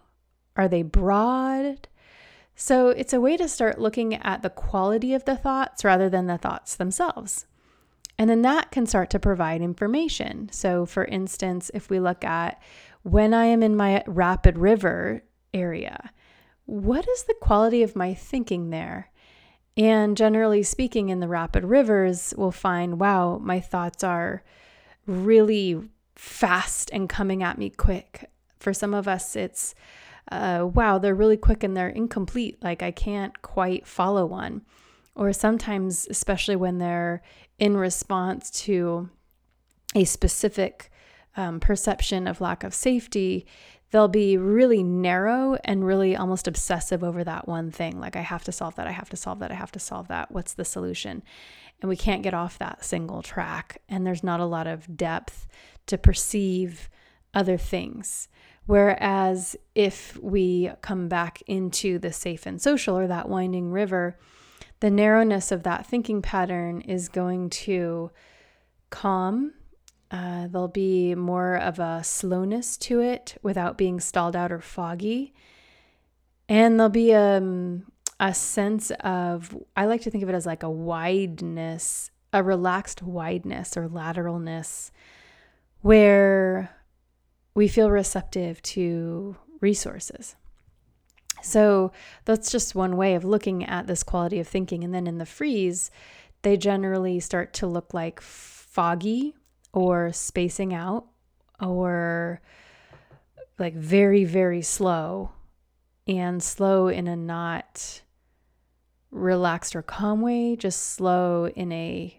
Are 0.56 0.68
they 0.68 0.84
broad? 0.84 1.88
So 2.56 2.90
it's 2.90 3.14
a 3.14 3.22
way 3.22 3.38
to 3.38 3.48
start 3.48 3.80
looking 3.80 4.16
at 4.16 4.44
the 4.44 4.50
quality 4.50 5.14
of 5.14 5.26
the 5.26 5.36
thoughts 5.36 5.84
rather 5.84 6.10
than 6.10 6.28
the 6.28 6.38
thoughts 6.38 6.76
themselves. 6.76 7.46
And 8.22 8.30
then 8.30 8.44
that 8.44 8.70
can 8.70 8.86
start 8.86 9.10
to 9.10 9.20
provide 9.20 9.64
information. 9.64 10.48
So, 10.52 10.86
for 10.86 11.06
instance, 11.06 11.72
if 11.74 11.90
we 11.90 12.00
look 12.00 12.24
at 12.24 12.62
when 13.02 13.34
I 13.34 13.46
am 13.46 13.64
in 13.64 13.76
my 13.76 14.04
rapid 14.06 14.60
river 14.60 15.24
area, 15.56 16.12
what 16.66 17.10
is 17.10 17.24
the 17.24 17.34
quality 17.42 17.82
of 17.82 17.96
my 17.96 18.14
thinking 18.14 18.70
there? 18.70 19.10
And 19.76 20.16
generally 20.16 20.62
speaking, 20.62 21.10
in 21.10 21.20
the 21.20 21.28
rapid 21.28 21.64
rivers, 21.64 22.32
we'll 22.38 22.52
find, 22.52 23.00
wow, 23.00 23.40
my 23.40 23.60
thoughts 23.60 24.04
are 24.04 24.44
really 25.08 25.82
fast 26.16 26.92
and 26.94 27.10
coming 27.10 27.42
at 27.42 27.58
me 27.58 27.72
quick. 27.72 28.30
For 28.60 28.72
some 28.72 28.94
of 28.94 29.08
us, 29.08 29.36
it's, 29.36 29.74
uh, 30.32 30.70
wow, 30.72 31.00
they're 31.00 31.16
really 31.16 31.38
quick 31.38 31.64
and 31.64 31.76
they're 31.76 31.90
incomplete. 31.90 32.60
Like 32.62 32.84
I 32.84 32.92
can't 32.92 33.42
quite 33.42 33.88
follow 33.88 34.28
one. 34.28 34.62
Or 35.16 35.34
sometimes, 35.34 36.08
especially 36.10 36.56
when 36.56 36.78
they're 36.78 37.22
in 37.60 37.76
response 37.78 38.50
to 38.52 39.10
a 39.94 40.06
specific 40.06 40.92
um, 41.36 41.60
perception 41.60 42.28
of 42.28 42.42
lack 42.42 42.64
of 42.64 42.74
safety, 42.74 43.46
they'll 43.92 44.08
be 44.08 44.38
really 44.38 44.84
narrow 44.84 45.58
and 45.64 45.86
really 45.86 46.16
almost 46.16 46.48
obsessive 46.48 47.04
over 47.04 47.24
that 47.24 47.48
one 47.48 47.72
thing. 47.72 48.00
Like, 48.00 48.16
I 48.16 48.22
have 48.22 48.44
to 48.46 48.52
solve 48.52 48.76
that, 48.76 48.88
I 48.88 48.92
have 48.92 49.10
to 49.10 49.18
solve 49.18 49.40
that, 49.40 49.52
I 49.52 49.56
have 49.56 49.72
to 49.74 49.80
solve 49.80 50.08
that. 50.08 50.32
What's 50.32 50.54
the 50.54 50.66
solution? 50.66 51.24
And 51.82 51.90
we 51.90 51.98
can't 51.98 52.24
get 52.24 52.34
off 52.34 52.58
that 52.60 52.86
single 52.86 53.22
track. 53.22 53.82
And 53.90 54.06
there's 54.06 54.24
not 54.24 54.40
a 54.40 54.46
lot 54.46 54.68
of 54.68 54.96
depth 54.96 55.48
to 55.88 55.98
perceive 55.98 56.90
other 57.34 57.58
things. 57.58 58.28
Whereas 58.66 59.56
if 59.76 60.18
we 60.22 60.72
come 60.82 61.08
back 61.08 61.42
into 61.48 61.98
the 62.00 62.14
safe 62.14 62.46
and 62.46 62.62
social 62.62 62.98
or 62.98 63.08
that 63.08 63.28
winding 63.28 63.72
river, 63.72 64.18
the 64.82 64.92
narrowness 64.92 65.52
of 65.52 65.64
that 65.64 65.86
thinking 65.86 66.22
pattern 66.22 66.82
is 66.82 67.08
going 67.08 67.50
to 67.50 68.12
calm. 68.90 69.54
Uh, 70.10 70.48
there'll 70.48 70.68
be 70.68 71.16
more 71.16 71.56
of 71.56 71.80
a 71.80 72.04
slowness 72.04 72.78
to 72.78 73.00
it 73.00 73.38
without 73.42 73.78
being 73.78 74.00
stalled 74.00 74.36
out 74.36 74.52
or 74.52 74.60
foggy. 74.60 75.34
And 76.50 76.78
there'll 76.80 76.90
be 76.90 77.14
um, 77.14 77.86
a 78.20 78.34
sense 78.34 78.92
of, 79.00 79.56
I 79.78 79.86
like 79.86 80.02
to 80.02 80.12
think 80.12 80.24
of 80.24 80.30
it 80.30 80.36
as 80.36 80.46
like 80.46 80.64
a 80.64 80.70
wideness, 80.70 82.10
a 82.34 82.44
relaxed 82.44 83.02
wideness 83.04 83.78
or 83.78 83.88
lateralness, 83.88 84.92
where 85.82 86.76
we 87.54 87.68
feel 87.68 87.92
receptive 87.92 88.62
to 88.64 89.38
resources. 89.62 90.36
So 91.42 91.92
that's 92.26 92.52
just 92.52 92.76
one 92.76 92.98
way 92.98 93.16
of 93.16 93.24
looking 93.24 93.64
at 93.66 93.88
this 93.88 94.04
quality 94.04 94.40
of 94.40 94.48
thinking. 94.48 94.84
And 94.84 94.94
then 94.94 95.08
in 95.08 95.18
the 95.18 95.26
freeze, 95.26 95.92
they 96.42 96.58
generally 96.58 97.20
start 97.20 97.54
to 97.56 97.68
look 97.68 97.94
like 97.94 98.20
foggy 98.20 99.36
or 99.74 100.12
spacing 100.12 100.74
out 100.74 101.06
or 101.60 102.42
like 103.60 103.76
very, 103.76 104.24
very 104.24 104.62
slow 104.62 105.32
and 106.08 106.42
slow 106.42 106.88
in 106.88 107.08
a 107.08 107.16
not 107.16 108.02
relaxed 109.12 109.76
or 109.76 109.82
calm 109.82 110.22
way, 110.22 110.56
just 110.56 110.82
slow 110.94 111.48
in 111.48 111.72
a 111.72 112.18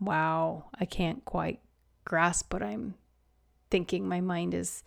wow, 0.00 0.66
I 0.78 0.84
can't 0.84 1.24
quite 1.24 1.60
grasp 2.04 2.52
what 2.52 2.62
I'm 2.62 2.94
thinking. 3.70 4.08
My 4.08 4.20
mind 4.20 4.54
is 4.54 4.84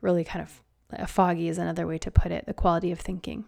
really 0.00 0.24
kind 0.24 0.42
of 0.42 0.62
foggy 1.06 1.48
is 1.48 1.58
another 1.58 1.86
way 1.86 1.98
to 1.98 2.10
put 2.10 2.32
it, 2.32 2.46
the 2.46 2.54
quality 2.54 2.90
of 2.92 3.00
thinking. 3.00 3.44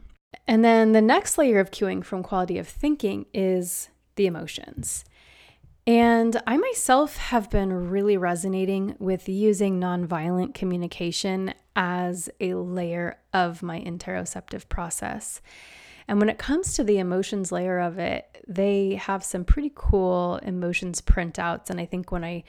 And 0.46 0.64
then 0.64 0.92
the 0.92 1.00
next 1.00 1.38
layer 1.38 1.58
of 1.60 1.70
cueing 1.70 2.04
from 2.04 2.22
quality 2.22 2.58
of 2.58 2.68
thinking 2.68 3.26
is 3.32 3.88
the 4.16 4.26
emotions. 4.26 5.04
And 5.86 6.40
I 6.46 6.56
myself 6.56 7.16
have 7.16 7.50
been 7.50 7.90
really 7.90 8.16
resonating 8.16 8.94
with 8.98 9.28
using 9.28 9.80
nonviolent 9.80 10.54
communication 10.54 11.54
as 11.74 12.28
a 12.38 12.54
layer 12.54 13.18
of 13.32 13.62
my 13.62 13.80
interoceptive 13.80 14.68
process. 14.68 15.40
And 16.06 16.20
when 16.20 16.28
it 16.28 16.38
comes 16.38 16.74
to 16.74 16.84
the 16.84 16.98
emotions 16.98 17.50
layer 17.50 17.78
of 17.78 17.98
it, 17.98 18.44
they 18.46 18.96
have 18.96 19.24
some 19.24 19.44
pretty 19.44 19.72
cool 19.74 20.36
emotions 20.42 21.00
printouts. 21.00 21.70
And 21.70 21.80
I 21.80 21.86
think 21.86 22.12
when 22.12 22.24
I 22.24 22.44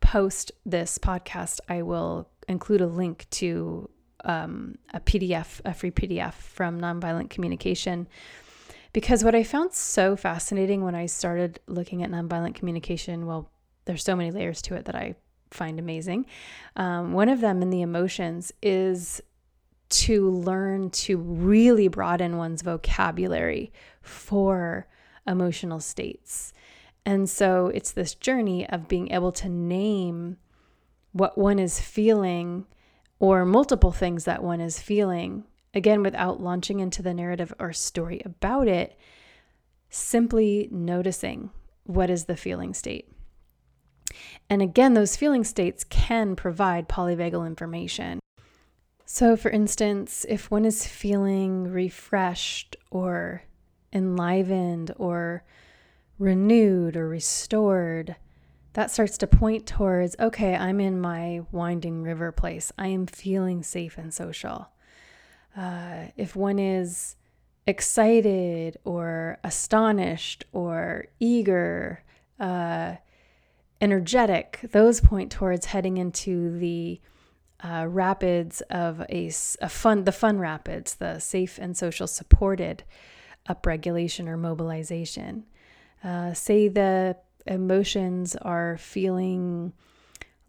post 0.00 0.52
this 0.64 0.98
podcast, 0.98 1.60
I 1.68 1.82
will 1.82 2.28
include 2.48 2.80
a 2.80 2.86
link 2.86 3.26
to 3.30 3.90
um, 4.26 4.76
a 4.92 5.00
PDF, 5.00 5.60
a 5.64 5.72
free 5.72 5.90
PDF 5.90 6.34
from 6.34 6.78
Nonviolent 6.80 7.30
Communication 7.30 8.06
because 8.96 9.22
what 9.22 9.34
I 9.34 9.42
found 9.42 9.74
so 9.74 10.16
fascinating 10.16 10.82
when 10.82 10.94
I 10.94 11.04
started 11.04 11.60
looking 11.66 12.02
at 12.02 12.10
nonviolent 12.10 12.54
communication, 12.54 13.26
well, 13.26 13.50
there's 13.84 14.02
so 14.02 14.16
many 14.16 14.30
layers 14.30 14.62
to 14.62 14.74
it 14.74 14.86
that 14.86 14.94
I 14.94 15.16
find 15.50 15.78
amazing. 15.78 16.24
Um, 16.76 17.12
one 17.12 17.28
of 17.28 17.42
them 17.42 17.60
in 17.60 17.68
the 17.68 17.82
emotions 17.82 18.52
is 18.62 19.20
to 19.90 20.30
learn 20.30 20.88
to 20.92 21.18
really 21.18 21.88
broaden 21.88 22.38
one's 22.38 22.62
vocabulary 22.62 23.70
for 24.00 24.86
emotional 25.26 25.80
states. 25.80 26.54
And 27.04 27.28
so 27.28 27.66
it's 27.74 27.92
this 27.92 28.14
journey 28.14 28.66
of 28.66 28.88
being 28.88 29.12
able 29.12 29.32
to 29.32 29.48
name 29.50 30.38
what 31.12 31.36
one 31.36 31.58
is 31.58 31.80
feeling 31.80 32.64
or 33.18 33.44
multiple 33.44 33.92
things 33.92 34.24
that 34.24 34.42
one 34.42 34.60
is 34.60 34.80
feeling 34.80 35.44
Again, 35.76 36.02
without 36.02 36.40
launching 36.40 36.80
into 36.80 37.02
the 37.02 37.12
narrative 37.12 37.52
or 37.58 37.70
story 37.74 38.22
about 38.24 38.66
it, 38.66 38.98
simply 39.90 40.70
noticing 40.72 41.50
what 41.84 42.08
is 42.08 42.24
the 42.24 42.36
feeling 42.36 42.72
state. 42.72 43.12
And 44.48 44.62
again, 44.62 44.94
those 44.94 45.16
feeling 45.16 45.44
states 45.44 45.84
can 45.84 46.34
provide 46.34 46.88
polyvagal 46.88 47.46
information. 47.46 48.20
So, 49.04 49.36
for 49.36 49.50
instance, 49.50 50.24
if 50.30 50.50
one 50.50 50.64
is 50.64 50.86
feeling 50.86 51.64
refreshed 51.64 52.76
or 52.90 53.42
enlivened 53.92 54.92
or 54.96 55.44
renewed 56.18 56.96
or 56.96 57.06
restored, 57.06 58.16
that 58.76 58.90
starts 58.90 59.18
to 59.18 59.26
point 59.26 59.66
towards 59.66 60.16
okay, 60.20 60.54
I'm 60.54 60.80
in 60.80 61.00
my 61.00 61.40
winding 61.50 62.02
river 62.02 62.30
place. 62.30 62.72
I 62.78 62.86
am 62.88 63.06
feeling 63.06 63.62
safe 63.62 63.98
and 63.98 64.14
social 64.14 64.68
uh, 65.56 66.08
if 66.16 66.36
one 66.36 66.58
is 66.58 67.16
excited 67.66 68.76
or 68.84 69.38
astonished 69.42 70.44
or 70.52 71.06
eager, 71.18 72.04
uh, 72.38 72.96
energetic, 73.80 74.60
those 74.72 75.00
point 75.00 75.32
towards 75.32 75.66
heading 75.66 75.96
into 75.96 76.58
the 76.58 77.00
uh, 77.64 77.86
rapids 77.88 78.60
of 78.70 79.00
a, 79.08 79.32
a 79.60 79.68
fun, 79.68 80.04
the 80.04 80.12
fun 80.12 80.38
rapids, 80.38 80.96
the 80.96 81.18
safe 81.18 81.58
and 81.58 81.76
social 81.76 82.06
supported 82.06 82.84
upregulation 83.48 84.28
or 84.28 84.36
mobilization. 84.36 85.44
Uh, 86.04 86.34
say 86.34 86.68
the 86.68 87.16
emotions 87.46 88.36
are 88.36 88.76
feeling 88.76 89.72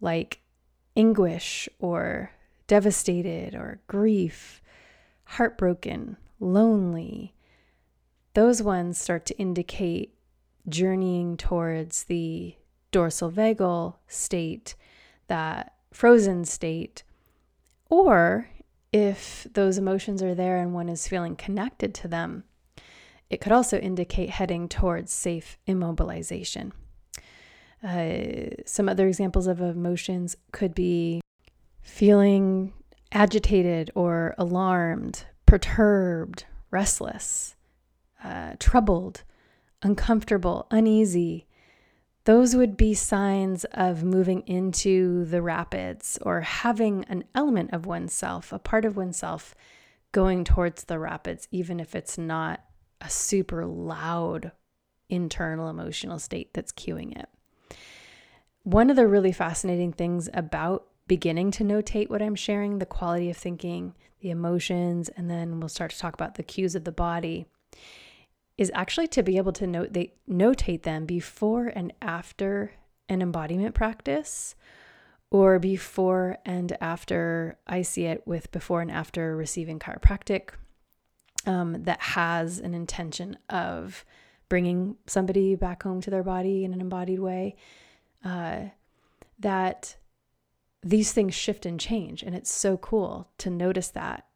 like 0.00 0.40
anguish 0.96 1.68
or 1.78 2.30
devastated 2.66 3.54
or 3.54 3.80
grief 3.86 4.60
heartbroken, 5.24 6.16
lonely, 6.40 7.34
those 8.34 8.62
ones 8.62 8.98
start 8.98 9.26
to 9.26 9.36
indicate 9.36 10.14
journeying 10.68 11.36
towards 11.36 12.04
the 12.04 12.54
dorsal 12.90 13.30
vagal 13.30 13.96
state, 14.06 14.74
that 15.26 15.74
frozen 15.92 16.44
state. 16.44 17.02
Or 17.90 18.48
if 18.92 19.46
those 19.52 19.76
emotions 19.76 20.22
are 20.22 20.34
there 20.34 20.56
and 20.56 20.72
one 20.72 20.88
is 20.88 21.08
feeling 21.08 21.36
connected 21.36 21.94
to 21.96 22.08
them, 22.08 22.44
it 23.28 23.40
could 23.40 23.52
also 23.52 23.78
indicate 23.78 24.30
heading 24.30 24.68
towards 24.68 25.12
safe 25.12 25.58
immobilization. 25.66 26.72
Uh, 27.82 28.54
some 28.66 28.88
other 28.88 29.06
examples 29.06 29.46
of 29.46 29.60
emotions 29.60 30.36
could 30.52 30.74
be 30.74 31.20
feeling 31.80 32.72
agitated 33.12 33.90
or 33.94 34.34
alarmed, 34.36 35.24
perturbed, 35.46 36.44
restless, 36.70 37.54
uh, 38.22 38.54
troubled, 38.58 39.22
uncomfortable, 39.82 40.66
uneasy, 40.70 41.46
those 42.24 42.54
would 42.54 42.76
be 42.76 42.92
signs 42.92 43.64
of 43.72 44.04
moving 44.04 44.42
into 44.46 45.24
the 45.24 45.40
rapids 45.40 46.18
or 46.20 46.42
having 46.42 47.04
an 47.06 47.24
element 47.34 47.72
of 47.72 47.86
oneself, 47.86 48.52
a 48.52 48.58
part 48.58 48.84
of 48.84 48.98
oneself 48.98 49.54
going 50.12 50.44
towards 50.44 50.84
the 50.84 50.98
rapids, 50.98 51.48
even 51.50 51.80
if 51.80 51.94
it's 51.94 52.18
not 52.18 52.60
a 53.00 53.08
super 53.08 53.64
loud 53.64 54.52
internal 55.08 55.70
emotional 55.70 56.18
state 56.18 56.52
that's 56.52 56.70
cueing 56.70 57.18
it. 57.18 57.28
One 58.68 58.90
of 58.90 58.96
the 58.96 59.08
really 59.08 59.32
fascinating 59.32 59.94
things 59.94 60.28
about 60.34 60.88
beginning 61.06 61.52
to 61.52 61.64
notate 61.64 62.10
what 62.10 62.20
I'm 62.20 62.34
sharing, 62.34 62.80
the 62.80 62.84
quality 62.84 63.30
of 63.30 63.36
thinking, 63.38 63.94
the 64.20 64.28
emotions, 64.28 65.08
and 65.08 65.30
then 65.30 65.58
we'll 65.58 65.70
start 65.70 65.90
to 65.92 65.98
talk 65.98 66.12
about 66.12 66.34
the 66.34 66.42
cues 66.42 66.74
of 66.74 66.84
the 66.84 66.92
body, 66.92 67.46
is 68.58 68.70
actually 68.74 69.06
to 69.06 69.22
be 69.22 69.38
able 69.38 69.54
to 69.54 69.66
note 69.66 69.94
they 69.94 70.12
notate 70.28 70.82
them 70.82 71.06
before 71.06 71.68
and 71.68 71.94
after 72.02 72.72
an 73.08 73.22
embodiment 73.22 73.74
practice 73.74 74.54
or 75.30 75.58
before 75.58 76.36
and 76.44 76.76
after 76.78 77.56
I 77.66 77.80
see 77.80 78.04
it 78.04 78.26
with 78.26 78.52
before 78.52 78.82
and 78.82 78.90
after 78.90 79.34
receiving 79.34 79.78
chiropractic 79.78 80.50
um, 81.46 81.84
that 81.84 82.02
has 82.02 82.58
an 82.58 82.74
intention 82.74 83.38
of 83.48 84.04
bringing 84.50 84.96
somebody 85.06 85.54
back 85.54 85.84
home 85.84 86.02
to 86.02 86.10
their 86.10 86.22
body 86.22 86.66
in 86.66 86.74
an 86.74 86.82
embodied 86.82 87.20
way. 87.20 87.56
Uh, 88.24 88.66
that 89.38 89.96
these 90.82 91.12
things 91.12 91.34
shift 91.34 91.66
and 91.66 91.78
change 91.78 92.22
and 92.22 92.34
it's 92.34 92.52
so 92.52 92.76
cool 92.76 93.30
to 93.38 93.50
notice 93.50 93.88
that. 93.88 94.26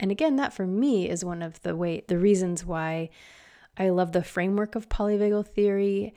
And 0.00 0.10
again 0.10 0.36
that 0.36 0.52
for 0.52 0.66
me 0.66 1.08
is 1.08 1.24
one 1.24 1.42
of 1.42 1.60
the 1.62 1.76
way 1.76 2.02
the 2.08 2.18
reasons 2.18 2.64
why 2.64 3.10
i 3.78 3.88
love 3.88 4.12
the 4.12 4.24
framework 4.24 4.74
of 4.74 4.88
polyvagal 4.88 5.46
theory 5.46 6.12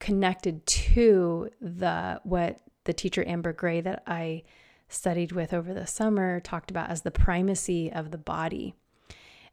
connected 0.00 0.66
to 0.66 1.48
the 1.60 2.20
what 2.24 2.58
the 2.84 2.92
teacher 2.92 3.24
amber 3.26 3.52
gray 3.52 3.80
that 3.80 4.02
i 4.06 4.42
studied 4.88 5.32
with 5.32 5.52
over 5.52 5.72
the 5.72 5.86
summer 5.86 6.40
talked 6.40 6.70
about 6.70 6.90
as 6.90 7.02
the 7.02 7.10
primacy 7.10 7.92
of 7.92 8.10
the 8.10 8.18
body. 8.18 8.74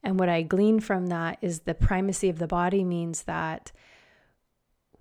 And 0.03 0.19
what 0.19 0.29
i 0.29 0.41
glean 0.41 0.79
from 0.79 1.07
that 1.07 1.37
is 1.41 1.61
the 1.61 1.73
primacy 1.73 2.29
of 2.29 2.39
the 2.39 2.47
body 2.47 2.83
means 2.83 3.23
that 3.23 3.71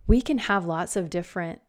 we 0.06 0.20
can 0.20 0.38
have 0.38 0.66
lots 0.66 0.96
of 0.96 1.10
different 1.10 1.60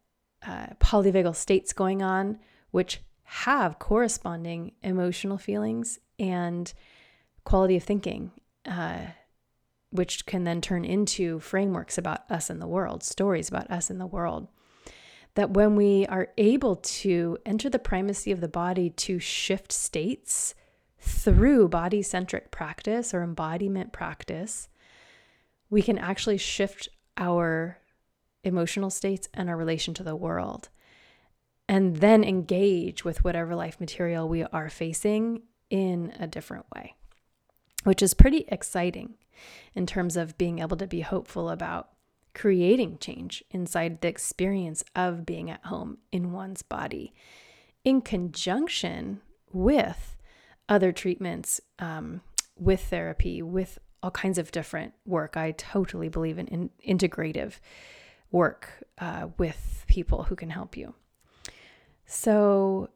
uh, 0.46 0.68
polyvagal 0.78 1.36
states 1.36 1.72
going 1.72 2.02
on, 2.02 2.38
which 2.70 3.00
have 3.22 3.78
corresponding 3.78 4.72
emotional 4.82 5.38
feelings 5.38 5.98
and 6.18 6.72
quality 7.44 7.76
of 7.76 7.82
thinking, 7.82 8.30
uh, 8.66 9.06
which 9.90 10.26
can 10.26 10.44
then 10.44 10.60
turn 10.60 10.84
into 10.84 11.40
frameworks 11.40 11.98
about 11.98 12.30
us 12.30 12.50
in 12.50 12.58
the 12.58 12.66
world, 12.66 13.02
stories 13.02 13.48
about 13.48 13.70
us 13.70 13.90
in 13.90 13.98
the 13.98 14.06
world. 14.06 14.48
That 15.34 15.50
when 15.50 15.76
we 15.76 16.06
are 16.06 16.28
able 16.38 16.76
to 16.76 17.36
enter 17.44 17.68
the 17.68 17.78
primacy 17.78 18.32
of 18.32 18.40
the 18.40 18.48
body 18.48 18.90
to 18.90 19.18
shift 19.18 19.70
states 19.72 20.54
through 20.98 21.68
body 21.68 22.02
centric 22.02 22.50
practice 22.50 23.12
or 23.12 23.22
embodiment 23.22 23.92
practice, 23.92 24.68
we 25.68 25.82
can 25.82 25.98
actually 25.98 26.38
shift 26.38 26.88
our 27.18 27.78
emotional 28.46 28.90
states 28.90 29.28
and 29.34 29.48
our 29.48 29.56
relation 29.56 29.92
to 29.94 30.02
the 30.02 30.16
world. 30.16 30.68
And 31.68 31.96
then 31.96 32.22
engage 32.22 33.04
with 33.04 33.24
whatever 33.24 33.54
life 33.54 33.80
material 33.80 34.28
we 34.28 34.44
are 34.44 34.70
facing 34.70 35.42
in 35.68 36.12
a 36.18 36.26
different 36.26 36.66
way, 36.74 36.94
which 37.84 38.02
is 38.02 38.14
pretty 38.14 38.44
exciting 38.48 39.14
in 39.74 39.86
terms 39.86 40.16
of 40.16 40.38
being 40.38 40.60
able 40.60 40.76
to 40.76 40.86
be 40.86 41.00
hopeful 41.00 41.50
about 41.50 41.90
creating 42.34 42.98
change 42.98 43.42
inside 43.50 44.00
the 44.00 44.08
experience 44.08 44.84
of 44.94 45.26
being 45.26 45.50
at 45.50 45.64
home 45.64 45.98
in 46.12 46.32
one's 46.32 46.62
body 46.62 47.12
in 47.82 48.00
conjunction 48.00 49.20
with 49.52 50.16
other 50.68 50.92
treatments, 50.92 51.60
um, 51.78 52.20
with 52.58 52.82
therapy, 52.82 53.40
with 53.40 53.78
all 54.02 54.10
kinds 54.10 54.38
of 54.38 54.50
different 54.50 54.92
work. 55.06 55.36
I 55.36 55.52
totally 55.52 56.08
believe 56.08 56.38
in, 56.38 56.48
in 56.48 56.70
integrative 56.86 57.54
work 58.30 58.84
uh, 58.98 59.28
with 59.38 59.84
people 59.86 60.24
who 60.24 60.36
can 60.36 60.50
help 60.50 60.76
you. 60.76 60.94
So 62.06 62.90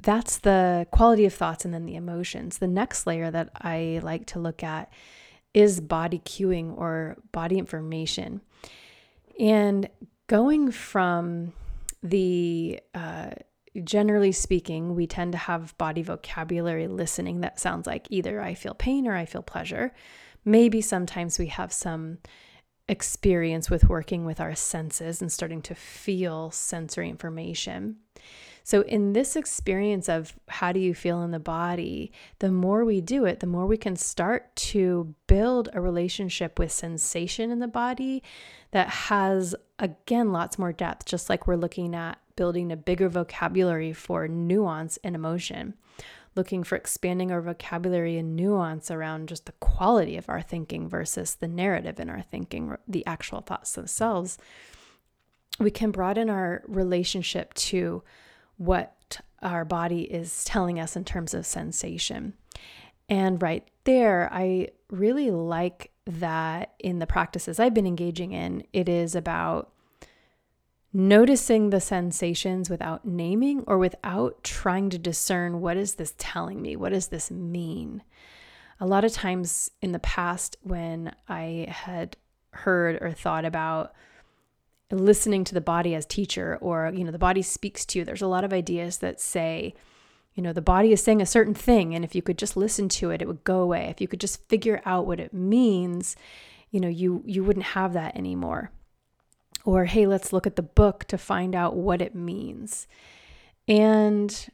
that's 0.00 0.38
the 0.38 0.86
quality 0.90 1.24
of 1.24 1.34
thoughts 1.34 1.64
and 1.64 1.74
then 1.74 1.86
the 1.86 1.96
emotions. 1.96 2.58
The 2.58 2.68
next 2.68 3.06
layer 3.06 3.30
that 3.30 3.50
I 3.56 4.00
like 4.02 4.26
to 4.26 4.38
look 4.38 4.62
at 4.62 4.92
is 5.54 5.80
body 5.80 6.20
cueing 6.20 6.76
or 6.76 7.16
body 7.32 7.58
information. 7.58 8.40
And 9.40 9.88
going 10.28 10.70
from 10.70 11.52
the 12.02 12.80
uh, 12.94 13.30
generally 13.82 14.32
speaking, 14.32 14.94
we 14.94 15.06
tend 15.06 15.32
to 15.32 15.38
have 15.38 15.76
body 15.78 16.02
vocabulary 16.02 16.86
listening 16.86 17.40
that 17.40 17.58
sounds 17.58 17.86
like 17.86 18.06
either 18.10 18.40
I 18.40 18.54
feel 18.54 18.74
pain 18.74 19.06
or 19.06 19.16
I 19.16 19.24
feel 19.24 19.42
pleasure. 19.42 19.92
Maybe 20.44 20.80
sometimes 20.80 21.38
we 21.38 21.46
have 21.46 21.72
some 21.72 22.18
experience 22.88 23.70
with 23.70 23.88
working 23.88 24.24
with 24.24 24.40
our 24.40 24.54
senses 24.54 25.20
and 25.20 25.30
starting 25.30 25.62
to 25.62 25.74
feel 25.74 26.50
sensory 26.50 27.08
information. 27.08 27.96
So, 28.64 28.82
in 28.82 29.14
this 29.14 29.34
experience 29.34 30.10
of 30.10 30.38
how 30.48 30.72
do 30.72 30.80
you 30.80 30.94
feel 30.94 31.22
in 31.22 31.30
the 31.30 31.38
body, 31.38 32.12
the 32.38 32.50
more 32.50 32.84
we 32.84 33.00
do 33.00 33.24
it, 33.24 33.40
the 33.40 33.46
more 33.46 33.64
we 33.64 33.78
can 33.78 33.96
start 33.96 34.54
to 34.56 35.14
build 35.26 35.70
a 35.72 35.80
relationship 35.80 36.58
with 36.58 36.70
sensation 36.70 37.50
in 37.50 37.60
the 37.60 37.66
body 37.66 38.22
that 38.72 38.88
has, 38.88 39.54
again, 39.78 40.32
lots 40.32 40.58
more 40.58 40.74
depth, 40.74 41.06
just 41.06 41.30
like 41.30 41.46
we're 41.46 41.56
looking 41.56 41.94
at 41.94 42.18
building 42.36 42.70
a 42.70 42.76
bigger 42.76 43.08
vocabulary 43.08 43.94
for 43.94 44.28
nuance 44.28 44.98
and 45.02 45.14
emotion, 45.14 45.72
looking 46.38 46.62
for 46.62 46.76
expanding 46.76 47.32
our 47.32 47.42
vocabulary 47.42 48.16
and 48.16 48.36
nuance 48.36 48.90
around 48.90 49.28
just 49.28 49.44
the 49.44 49.52
quality 49.52 50.16
of 50.16 50.28
our 50.28 50.40
thinking 50.40 50.88
versus 50.88 51.34
the 51.34 51.48
narrative 51.48 51.98
in 51.98 52.08
our 52.08 52.22
thinking, 52.22 52.76
the 52.86 53.04
actual 53.04 53.40
thoughts 53.40 53.72
themselves. 53.72 54.38
We 55.58 55.72
can 55.72 55.90
broaden 55.90 56.30
our 56.30 56.62
relationship 56.68 57.52
to 57.54 58.04
what 58.56 59.20
our 59.42 59.64
body 59.64 60.02
is 60.02 60.44
telling 60.44 60.78
us 60.78 60.94
in 60.94 61.04
terms 61.04 61.34
of 61.34 61.44
sensation. 61.44 62.34
And 63.08 63.42
right 63.42 63.66
there, 63.82 64.28
I 64.32 64.68
really 64.90 65.32
like 65.32 65.90
that 66.06 66.74
in 66.78 67.00
the 67.00 67.06
practices 67.06 67.58
I've 67.58 67.74
been 67.74 67.86
engaging 67.86 68.32
in, 68.32 68.64
it 68.72 68.88
is 68.88 69.16
about 69.16 69.72
noticing 70.92 71.70
the 71.70 71.80
sensations 71.80 72.70
without 72.70 73.04
naming 73.04 73.62
or 73.66 73.78
without 73.78 74.42
trying 74.42 74.90
to 74.90 74.98
discern 74.98 75.60
what 75.60 75.76
is 75.76 75.94
this 75.94 76.14
telling 76.18 76.62
me? 76.62 76.76
What 76.76 76.92
does 76.92 77.08
this 77.08 77.30
mean? 77.30 78.02
A 78.80 78.86
lot 78.86 79.04
of 79.04 79.12
times 79.12 79.70
in 79.82 79.92
the 79.92 79.98
past, 79.98 80.56
when 80.62 81.14
I 81.28 81.66
had 81.68 82.16
heard 82.52 83.02
or 83.02 83.12
thought 83.12 83.44
about 83.44 83.92
listening 84.90 85.44
to 85.44 85.54
the 85.54 85.60
body 85.60 85.94
as 85.94 86.06
teacher 86.06 86.56
or 86.60 86.90
you 86.94 87.04
know 87.04 87.10
the 87.10 87.18
body 87.18 87.42
speaks 87.42 87.84
to 87.84 87.98
you 87.98 88.04
there's 88.04 88.22
a 88.22 88.26
lot 88.26 88.42
of 88.42 88.54
ideas 88.54 88.98
that 88.98 89.20
say 89.20 89.74
you 90.34 90.42
know 90.42 90.52
the 90.52 90.62
body 90.62 90.92
is 90.92 91.02
saying 91.02 91.20
a 91.20 91.26
certain 91.26 91.52
thing 91.52 91.94
and 91.94 92.04
if 92.04 92.14
you 92.14 92.22
could 92.22 92.38
just 92.38 92.56
listen 92.56 92.88
to 92.88 93.10
it 93.10 93.20
it 93.20 93.28
would 93.28 93.44
go 93.44 93.60
away 93.60 93.88
if 93.90 94.00
you 94.00 94.08
could 94.08 94.20
just 94.20 94.48
figure 94.48 94.80
out 94.86 95.06
what 95.06 95.20
it 95.20 95.34
means 95.34 96.16
you 96.70 96.80
know 96.80 96.88
you 96.88 97.22
you 97.26 97.44
wouldn't 97.44 97.66
have 97.66 97.92
that 97.92 98.16
anymore 98.16 98.70
or 99.64 99.86
hey 99.86 100.06
let's 100.06 100.32
look 100.32 100.46
at 100.46 100.56
the 100.56 100.62
book 100.62 101.04
to 101.04 101.18
find 101.18 101.54
out 101.54 101.76
what 101.76 102.02
it 102.02 102.14
means 102.14 102.86
and 103.66 104.48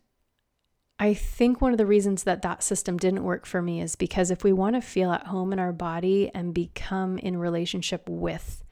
I 0.97 1.12
think 1.12 1.61
one 1.61 1.73
of 1.73 1.79
the 1.79 1.87
reasons 1.87 2.23
that 2.23 2.43
that 2.43 2.62
system 2.62 2.99
didn't 2.99 3.25
work 3.25 3.47
for 3.47 3.61
me 3.61 3.81
is 3.81 3.97
because 3.97 4.31
if 4.31 4.45
we 4.45 4.53
want 4.53 4.77
to 4.77 4.81
feel 4.81 5.11
at 5.11 5.27
home 5.27 5.53
in 5.53 5.59
our 5.59 5.73
body 5.73 6.31
and 6.33 6.55
become 6.55 7.19
in 7.19 7.37
relationship 7.37 8.09
with 8.09 8.64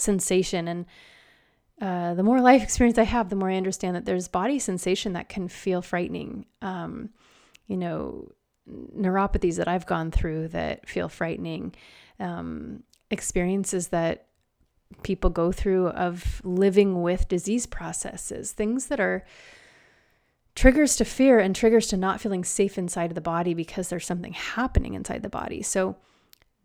sensation. 0.00 0.66
And 0.68 0.86
uh, 1.80 2.14
the 2.14 2.22
more 2.22 2.40
life 2.40 2.62
experience 2.64 2.98
I 2.98 3.04
have, 3.04 3.28
the 3.28 3.36
more 3.36 3.50
I 3.50 3.56
understand 3.56 3.94
that 3.96 4.04
there's 4.04 4.28
body 4.28 4.58
sensation 4.58 5.12
that 5.12 5.28
can 5.28 5.48
feel 5.48 5.82
frightening. 5.82 6.46
Um, 6.62 7.10
you 7.66 7.76
know, 7.76 8.32
neuropathies 8.68 9.56
that 9.56 9.68
I've 9.68 9.86
gone 9.86 10.10
through 10.10 10.48
that 10.48 10.88
feel 10.88 11.08
frightening, 11.08 11.74
um, 12.18 12.82
experiences 13.10 13.88
that 13.88 14.26
people 15.02 15.30
go 15.30 15.52
through 15.52 15.88
of 15.88 16.40
living 16.44 17.02
with 17.02 17.28
disease 17.28 17.66
processes, 17.66 18.52
things 18.52 18.86
that 18.86 19.00
are 19.00 19.24
triggers 20.54 20.96
to 20.96 21.04
fear 21.04 21.38
and 21.38 21.54
triggers 21.54 21.86
to 21.88 21.96
not 21.96 22.20
feeling 22.20 22.44
safe 22.44 22.76
inside 22.76 23.10
of 23.10 23.14
the 23.14 23.20
body 23.20 23.54
because 23.54 23.88
there's 23.88 24.06
something 24.06 24.32
happening 24.32 24.94
inside 24.94 25.22
the 25.22 25.28
body. 25.28 25.62
So, 25.62 25.96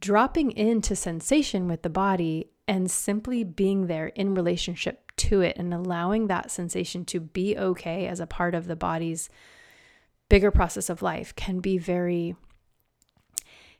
dropping 0.01 0.51
into 0.51 0.95
sensation 0.95 1.67
with 1.67 1.81
the 1.81 1.89
body 1.89 2.49
and 2.67 2.91
simply 2.91 3.43
being 3.43 3.87
there 3.87 4.07
in 4.07 4.35
relationship 4.35 5.11
to 5.17 5.41
it 5.41 5.55
and 5.57 5.73
allowing 5.73 6.27
that 6.27 6.51
sensation 6.51 7.05
to 7.05 7.19
be 7.19 7.57
okay 7.57 8.07
as 8.07 8.19
a 8.19 8.27
part 8.27 8.55
of 8.55 8.67
the 8.67 8.75
body's 8.75 9.29
bigger 10.27 10.51
process 10.51 10.89
of 10.89 11.01
life 11.01 11.35
can 11.35 11.59
be 11.59 11.77
very 11.77 12.35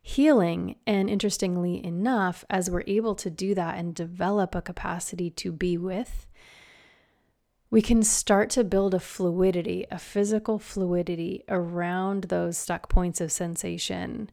healing. 0.07 0.75
And 0.85 1.09
interestingly 1.09 1.83
enough, 1.83 2.45
as 2.47 2.69
we're 2.69 2.83
able 2.85 3.15
to 3.15 3.31
do 3.31 3.55
that 3.55 3.79
and 3.79 3.95
develop 3.95 4.53
a 4.53 4.61
capacity 4.61 5.31
to 5.31 5.51
be 5.51 5.79
with, 5.79 6.27
we 7.71 7.81
can 7.81 8.03
start 8.03 8.51
to 8.51 8.63
build 8.63 8.93
a 8.93 8.99
fluidity, 8.99 9.87
a 9.89 9.97
physical 9.97 10.59
fluidity 10.59 11.43
around 11.49 12.25
those 12.25 12.55
stuck 12.55 12.87
points 12.87 13.19
of 13.19 13.31
sensation 13.31 14.29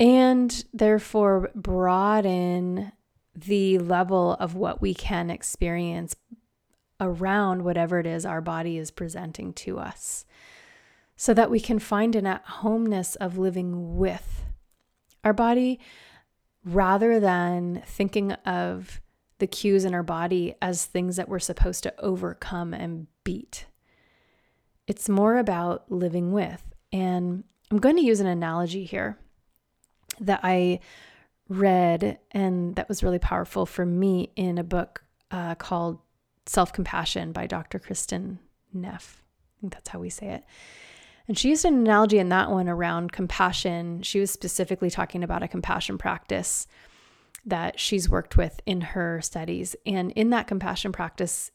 and 0.00 0.64
therefore 0.72 1.50
broaden 1.54 2.92
the 3.34 3.78
level 3.78 4.32
of 4.40 4.54
what 4.54 4.80
we 4.80 4.94
can 4.94 5.28
experience 5.28 6.16
around 7.00 7.64
whatever 7.64 7.98
it 7.98 8.06
is 8.06 8.24
our 8.24 8.40
body 8.40 8.78
is 8.78 8.90
presenting 8.90 9.52
to 9.52 9.78
us 9.78 10.24
so 11.16 11.32
that 11.34 11.50
we 11.50 11.60
can 11.60 11.78
find 11.78 12.14
an 12.14 12.26
at 12.26 12.44
homeness 12.44 13.14
of 13.16 13.38
living 13.38 13.96
with 13.96 14.44
our 15.24 15.32
body 15.32 15.80
rather 16.64 17.18
than 17.18 17.82
thinking 17.86 18.32
of 18.32 19.00
the 19.38 19.46
cues 19.46 19.84
in 19.84 19.94
our 19.94 20.02
body 20.02 20.54
as 20.60 20.84
things 20.84 21.16
that 21.16 21.28
we're 21.28 21.38
supposed 21.38 21.82
to 21.82 22.00
overcome 22.00 22.72
and 22.74 23.06
beat. 23.24 23.66
It's 24.86 25.08
more 25.08 25.36
about 25.36 25.90
living 25.90 26.32
with. 26.32 26.62
And 26.92 27.44
I'm 27.70 27.78
going 27.78 27.96
to 27.96 28.02
use 28.02 28.20
an 28.20 28.26
analogy 28.26 28.84
here 28.84 29.18
that 30.20 30.40
I 30.42 30.80
read 31.48 32.18
and 32.32 32.74
that 32.76 32.88
was 32.88 33.02
really 33.02 33.18
powerful 33.18 33.66
for 33.66 33.84
me 33.84 34.30
in 34.36 34.58
a 34.58 34.64
book 34.64 35.04
uh, 35.30 35.54
called 35.54 35.98
Self 36.46 36.72
Compassion 36.72 37.32
by 37.32 37.46
Dr. 37.46 37.78
Kristin 37.78 38.38
Neff. 38.72 39.22
I 39.58 39.60
think 39.60 39.74
that's 39.74 39.88
how 39.88 39.98
we 39.98 40.10
say 40.10 40.28
it. 40.28 40.44
And 41.28 41.36
she 41.36 41.48
used 41.48 41.64
an 41.64 41.74
analogy 41.74 42.18
in 42.18 42.28
that 42.28 42.50
one 42.50 42.68
around 42.68 43.12
compassion. 43.12 44.02
She 44.02 44.20
was 44.20 44.30
specifically 44.30 44.90
talking 44.90 45.24
about 45.24 45.42
a 45.42 45.48
compassion 45.48 45.98
practice 45.98 46.66
that 47.44 47.78
she's 47.78 48.08
worked 48.08 48.36
with 48.36 48.60
in 48.66 48.80
her 48.80 49.20
studies. 49.20 49.76
And 49.84 50.12
in 50.12 50.30
that 50.30 50.46
compassion 50.46 50.92
practice, 50.92 51.50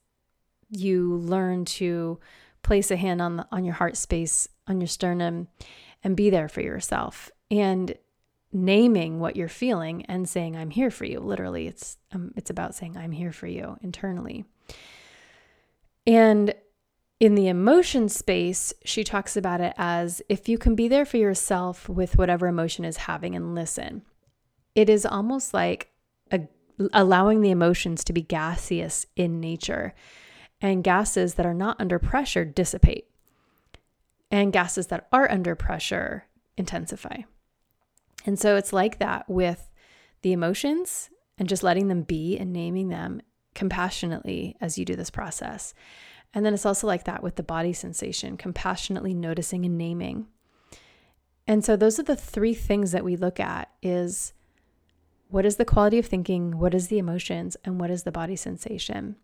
you 0.69 1.15
learn 1.15 1.65
to 1.65 2.19
place 2.63 2.91
a 2.91 2.95
hand 2.95 3.21
on 3.21 3.37
the, 3.37 3.47
on 3.51 3.65
your 3.65 3.73
heart 3.75 3.97
space, 3.97 4.47
on 4.67 4.79
your 4.79 4.87
sternum, 4.87 5.47
and 6.03 6.15
be 6.15 6.29
there 6.29 6.47
for 6.47 6.61
yourself. 6.61 7.29
And 7.49 7.95
naming 8.53 9.19
what 9.19 9.35
you're 9.35 9.47
feeling 9.47 10.05
and 10.07 10.27
saying 10.27 10.57
i'm 10.57 10.69
here 10.69 10.91
for 10.91 11.05
you 11.05 11.19
literally 11.19 11.67
it's 11.67 11.97
um, 12.11 12.33
it's 12.35 12.49
about 12.49 12.75
saying 12.75 12.97
i'm 12.97 13.11
here 13.11 13.31
for 13.31 13.47
you 13.47 13.77
internally 13.81 14.43
and 16.05 16.53
in 17.21 17.35
the 17.35 17.47
emotion 17.47 18.09
space 18.09 18.73
she 18.83 19.03
talks 19.03 19.37
about 19.37 19.61
it 19.61 19.75
as 19.77 20.23
if 20.27 20.49
you 20.49 20.57
can 20.57 20.73
be 20.73 20.87
there 20.87 21.05
for 21.05 21.17
yourself 21.17 21.87
with 21.87 22.17
whatever 22.17 22.47
emotion 22.47 22.83
is 22.83 22.97
having 22.97 23.35
and 23.35 23.53
listen. 23.53 24.01
It 24.73 24.89
is 24.89 25.05
almost 25.05 25.53
like 25.53 25.91
a, 26.31 26.41
allowing 26.91 27.41
the 27.41 27.51
emotions 27.51 28.03
to 28.05 28.13
be 28.13 28.23
gaseous 28.23 29.05
in 29.15 29.39
nature. 29.39 29.93
And 30.63 30.83
gases 30.83 31.35
that 31.35 31.45
are 31.45 31.53
not 31.53 31.79
under 31.79 31.99
pressure 31.99 32.43
dissipate. 32.43 33.07
And 34.31 34.51
gases 34.51 34.87
that 34.87 35.07
are 35.11 35.29
under 35.29 35.55
pressure 35.55 36.25
intensify. 36.57 37.17
And 38.25 38.39
so 38.39 38.55
it's 38.55 38.73
like 38.73 38.97
that 38.97 39.29
with 39.29 39.69
the 40.23 40.33
emotions 40.33 41.11
and 41.37 41.47
just 41.47 41.61
letting 41.61 41.87
them 41.87 42.01
be 42.01 42.35
and 42.35 42.51
naming 42.51 42.89
them 42.89 43.21
compassionately 43.53 44.55
as 44.59 44.79
you 44.79 44.85
do 44.85 44.95
this 44.95 45.11
process. 45.11 45.75
And 46.33 46.45
then 46.45 46.53
it's 46.53 46.65
also 46.65 46.87
like 46.87 47.03
that 47.05 47.23
with 47.23 47.35
the 47.35 47.43
body 47.43 47.73
sensation, 47.73 48.37
compassionately 48.37 49.13
noticing 49.13 49.65
and 49.65 49.77
naming. 49.77 50.27
And 51.47 51.65
so 51.65 51.75
those 51.75 51.99
are 51.99 52.03
the 52.03 52.15
three 52.15 52.53
things 52.53 52.91
that 52.91 53.03
we 53.03 53.15
look 53.15 53.39
at 53.39 53.69
is 53.81 54.33
what 55.27 55.45
is 55.45 55.57
the 55.57 55.65
quality 55.65 55.97
of 55.99 56.05
thinking, 56.05 56.57
what 56.57 56.73
is 56.73 56.87
the 56.87 56.97
emotions, 56.97 57.57
and 57.65 57.79
what 57.79 57.89
is 57.89 58.03
the 58.03 58.11
body 58.11 58.35
sensation. 58.35 59.15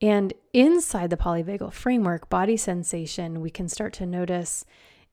And 0.00 0.32
inside 0.52 1.10
the 1.10 1.16
polyvagal 1.16 1.72
framework, 1.72 2.28
body 2.28 2.56
sensation, 2.56 3.40
we 3.40 3.50
can 3.50 3.68
start 3.68 3.92
to 3.94 4.06
notice 4.06 4.64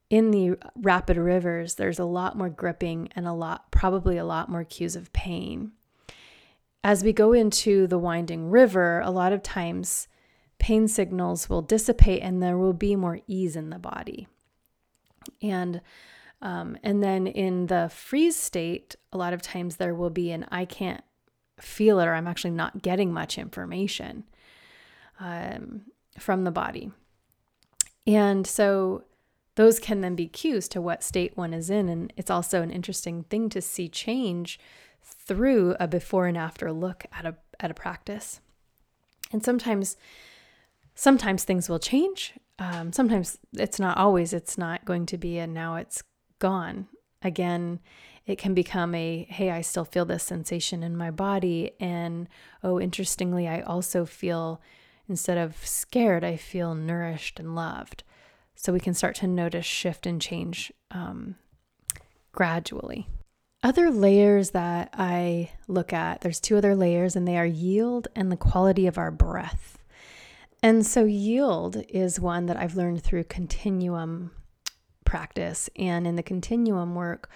in 0.09 0.29
the 0.31 0.57
rapid 0.75 1.17
rivers, 1.17 1.75
there's 1.75 1.99
a 1.99 2.05
lot 2.05 2.37
more 2.37 2.49
gripping 2.49 3.09
and 3.15 3.27
a 3.27 3.33
lot, 3.33 3.71
probably 3.71 4.17
a 4.17 4.25
lot 4.25 4.49
more 4.49 4.63
cues 4.63 4.95
of 4.95 5.11
pain. 5.13 5.71
As 6.83 7.03
we 7.03 7.13
go 7.13 7.33
into 7.33 7.87
the 7.87 7.97
winding 7.97 8.51
river, 8.51 9.01
a 9.01 9.09
lot 9.09 9.33
of 9.33 9.41
times 9.41 10.07
pain 10.59 10.87
signals 10.87 11.49
will 11.49 11.61
dissipate 11.61 12.21
and 12.21 12.41
there 12.41 12.57
will 12.57 12.73
be 12.73 12.95
more 12.95 13.19
ease 13.27 13.55
in 13.55 13.69
the 13.69 13.79
body. 13.79 14.27
And 15.41 15.81
um, 16.41 16.77
and 16.83 17.03
then 17.03 17.27
in 17.27 17.67
the 17.67 17.89
freeze 17.93 18.35
state, 18.35 18.95
a 19.11 19.17
lot 19.17 19.33
of 19.33 19.41
times 19.41 19.77
there 19.77 19.95
will 19.95 20.09
be 20.09 20.31
an 20.31 20.45
I 20.51 20.65
can't 20.65 21.03
feel 21.59 21.99
it 21.99 22.05
or 22.05 22.13
I'm 22.13 22.27
actually 22.27 22.51
not 22.51 22.81
getting 22.81 23.11
much 23.11 23.37
information 23.37 24.25
um, 25.19 25.81
from 26.19 26.43
the 26.43 26.51
body. 26.51 26.91
And 28.05 28.45
so 28.45 29.03
those 29.55 29.79
can 29.79 30.01
then 30.01 30.15
be 30.15 30.27
cues 30.27 30.67
to 30.69 30.81
what 30.81 31.03
state 31.03 31.35
one 31.37 31.53
is 31.53 31.69
in. 31.69 31.89
And 31.89 32.13
it's 32.17 32.29
also 32.29 32.61
an 32.61 32.71
interesting 32.71 33.23
thing 33.23 33.49
to 33.49 33.61
see 33.61 33.87
change 33.87 34.59
through 35.01 35.75
a 35.79 35.87
before 35.87 36.27
and 36.27 36.37
after 36.37 36.71
look 36.71 37.05
at 37.11 37.25
a, 37.25 37.35
at 37.59 37.71
a 37.71 37.75
practice. 37.75 38.41
And 39.31 39.43
sometimes, 39.43 39.97
sometimes 40.95 41.43
things 41.43 41.69
will 41.69 41.79
change. 41.79 42.33
Um, 42.57 42.93
sometimes 42.93 43.37
it's 43.53 43.79
not 43.79 43.97
always, 43.97 44.33
it's 44.33 44.57
not 44.57 44.85
going 44.85 45.05
to 45.07 45.17
be, 45.17 45.37
and 45.37 45.53
now 45.53 45.75
it's 45.75 46.01
gone. 46.39 46.87
Again, 47.21 47.79
it 48.25 48.37
can 48.37 48.53
become 48.53 48.95
a 48.95 49.27
hey, 49.29 49.51
I 49.51 49.61
still 49.61 49.85
feel 49.85 50.05
this 50.05 50.23
sensation 50.23 50.81
in 50.81 50.97
my 50.97 51.11
body. 51.11 51.71
And 51.79 52.27
oh, 52.63 52.79
interestingly, 52.79 53.47
I 53.47 53.61
also 53.61 54.05
feel 54.05 54.61
instead 55.07 55.37
of 55.37 55.65
scared, 55.65 56.23
I 56.23 56.37
feel 56.37 56.73
nourished 56.73 57.39
and 57.39 57.55
loved. 57.55 58.03
So 58.55 58.73
we 58.73 58.79
can 58.79 58.93
start 58.93 59.15
to 59.17 59.27
notice 59.27 59.65
shift 59.65 60.07
and 60.07 60.21
change 60.21 60.71
um, 60.89 61.35
gradually. 62.31 63.07
Other 63.61 63.91
layers 63.91 64.51
that 64.51 64.89
I 64.93 65.51
look 65.67 65.91
at, 65.91 66.21
there's 66.21 66.39
two 66.39 66.57
other 66.57 66.75
layers, 66.75 67.15
and 67.15 67.27
they 67.27 67.37
are 67.37 67.45
yield 67.45 68.07
and 68.15 68.31
the 68.31 68.37
quality 68.37 68.87
of 68.87 68.97
our 68.97 69.11
breath. 69.11 69.74
And 70.65 70.83
so, 70.83 71.05
yield 71.05 71.83
is 71.89 72.19
one 72.19 72.47
that 72.47 72.57
I've 72.57 72.75
learned 72.75 73.03
through 73.03 73.25
continuum 73.25 74.31
practice. 75.05 75.69
And 75.75 76.07
in 76.07 76.15
the 76.15 76.23
continuum 76.23 76.95
work, 76.95 77.29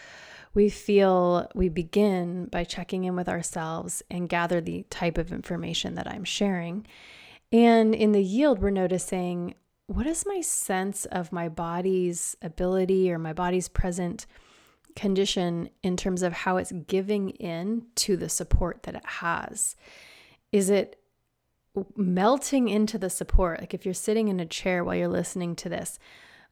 we 0.56 0.68
feel 0.68 1.48
we 1.54 1.70
begin 1.70 2.46
by 2.46 2.64
checking 2.64 3.04
in 3.04 3.16
with 3.16 3.30
ourselves 3.30 4.02
and 4.10 4.28
gather 4.28 4.62
the 4.62 4.82
type 4.90 5.20
of 5.20 5.32
information 5.32 5.94
that 5.94 6.08
I'm 6.08 6.24
sharing. 6.24 6.88
And 7.52 7.94
in 7.94 8.14
the 8.14 8.24
yield, 8.24 8.64
we're 8.64 8.72
noticing 8.72 9.54
what 9.86 10.08
is 10.08 10.26
my 10.26 10.42
sense 10.42 11.06
of 11.06 11.32
my 11.32 11.50
body's 11.50 12.36
ability 12.42 13.12
or 13.12 13.20
my 13.20 13.34
body's 13.34 13.70
present 13.70 14.26
condition 14.96 15.70
in 15.84 15.98
terms 15.98 16.24
of 16.24 16.34
how 16.34 16.58
it's 16.58 16.72
giving 16.72 17.30
in 17.30 17.86
to 17.98 18.18
the 18.18 18.28
support 18.28 18.82
that 18.84 18.96
it 18.96 19.06
has? 19.06 19.76
Is 20.52 20.72
it 20.72 20.99
melting 21.96 22.70
into 22.70 22.98
the 22.98 23.10
support? 23.10 23.60
Like 23.60 23.74
if 23.74 23.86
you're 23.86 23.94
sitting 23.94 24.28
in 24.28 24.40
a 24.40 24.46
chair 24.46 24.84
while 24.84 24.96
you're 24.96 25.08
listening 25.08 25.56
to 25.58 25.70
this, 25.70 26.00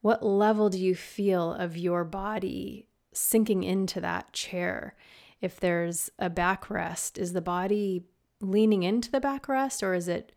what 0.02 0.26
level 0.26 0.70
do 0.70 0.80
you 0.80 0.96
feel 0.96 1.54
of 1.54 1.78
your 1.78 2.04
body 2.04 2.88
sinking 3.14 3.64
into 3.64 4.00
that 4.02 4.34
chair? 4.34 4.96
If 5.42 5.60
there's 5.60 6.10
a 6.20 6.30
backrest, 6.30 7.18
is 7.18 7.34
the 7.34 7.42
body 7.42 8.06
leaning 8.42 8.84
into 8.84 9.12
the 9.12 9.22
backrest 9.22 9.84
or 9.84 9.94
is 9.94 10.08
it 10.08 10.34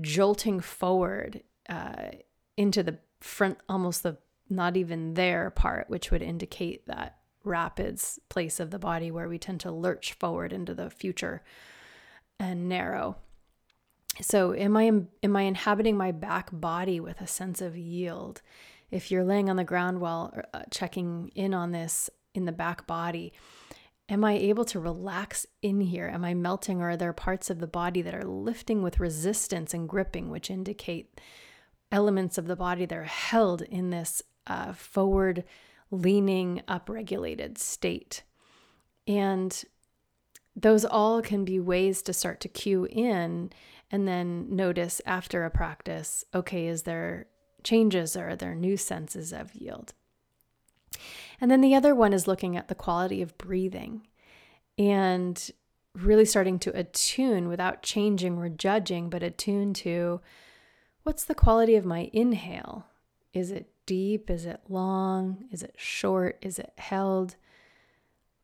jolting 0.00 0.60
forward 0.60 1.42
uh, 1.68 2.12
into 2.56 2.82
the 2.82 2.98
front, 3.20 3.58
almost 3.68 4.02
the 4.02 4.18
not 4.48 4.76
even 4.76 5.14
there 5.14 5.50
part, 5.50 5.88
which 5.88 6.10
would 6.10 6.22
indicate 6.22 6.86
that 6.86 7.16
rapids 7.44 8.18
place 8.28 8.60
of 8.60 8.70
the 8.70 8.78
body 8.78 9.10
where 9.10 9.28
we 9.28 9.38
tend 9.38 9.60
to 9.60 9.70
lurch 9.70 10.12
forward 10.12 10.52
into 10.52 10.74
the 10.74 10.90
future 10.90 11.42
and 12.38 12.68
narrow. 12.68 13.16
So 14.20 14.54
am 14.54 14.76
I 14.76 14.84
am 15.22 15.36
I 15.36 15.42
inhabiting 15.42 15.96
my 15.96 16.12
back 16.12 16.50
body 16.52 17.00
with 17.00 17.20
a 17.20 17.26
sense 17.26 17.60
of 17.60 17.76
yield? 17.76 18.42
If 18.90 19.10
you're 19.10 19.24
laying 19.24 19.48
on 19.48 19.56
the 19.56 19.64
ground 19.64 20.00
while 20.00 20.34
uh, 20.52 20.62
checking 20.70 21.30
in 21.34 21.54
on 21.54 21.72
this 21.72 22.10
in 22.34 22.44
the 22.44 22.52
back 22.52 22.86
body, 22.86 23.32
Am 24.12 24.24
I 24.24 24.32
able 24.32 24.66
to 24.66 24.78
relax 24.78 25.46
in 25.62 25.80
here? 25.80 26.06
Am 26.06 26.22
I 26.22 26.34
melting, 26.34 26.82
or 26.82 26.90
are 26.90 26.96
there 26.98 27.14
parts 27.14 27.48
of 27.48 27.60
the 27.60 27.66
body 27.66 28.02
that 28.02 28.14
are 28.14 28.24
lifting 28.24 28.82
with 28.82 29.00
resistance 29.00 29.72
and 29.72 29.88
gripping, 29.88 30.28
which 30.28 30.50
indicate 30.50 31.18
elements 31.90 32.36
of 32.36 32.46
the 32.46 32.54
body 32.54 32.84
that 32.84 32.98
are 32.98 33.04
held 33.04 33.62
in 33.62 33.88
this 33.88 34.20
uh, 34.46 34.74
forward 34.74 35.44
leaning, 35.90 36.62
upregulated 36.68 37.56
state? 37.56 38.22
And 39.06 39.64
those 40.54 40.84
all 40.84 41.22
can 41.22 41.44
be 41.44 41.58
ways 41.58 42.02
to 42.02 42.12
start 42.12 42.40
to 42.40 42.48
cue 42.48 42.86
in 42.90 43.50
and 43.90 44.06
then 44.06 44.54
notice 44.54 45.00
after 45.06 45.44
a 45.44 45.50
practice 45.50 46.24
okay, 46.34 46.66
is 46.66 46.82
there 46.82 47.26
changes 47.62 48.16
or 48.16 48.30
are 48.30 48.36
there 48.36 48.54
new 48.54 48.76
senses 48.76 49.32
of 49.32 49.54
yield? 49.54 49.94
And 51.40 51.50
then 51.50 51.60
the 51.60 51.74
other 51.74 51.94
one 51.94 52.12
is 52.12 52.28
looking 52.28 52.56
at 52.56 52.68
the 52.68 52.74
quality 52.74 53.22
of 53.22 53.36
breathing 53.38 54.06
and 54.78 55.50
really 55.94 56.24
starting 56.24 56.58
to 56.60 56.78
attune 56.78 57.48
without 57.48 57.82
changing 57.82 58.38
or 58.38 58.48
judging, 58.48 59.10
but 59.10 59.22
attune 59.22 59.74
to 59.74 60.20
what's 61.02 61.24
the 61.24 61.34
quality 61.34 61.74
of 61.76 61.84
my 61.84 62.10
inhale? 62.12 62.86
Is 63.34 63.50
it 63.50 63.70
deep? 63.86 64.30
Is 64.30 64.46
it 64.46 64.60
long? 64.68 65.44
Is 65.50 65.62
it 65.62 65.74
short? 65.76 66.38
Is 66.42 66.58
it 66.58 66.72
held? 66.78 67.36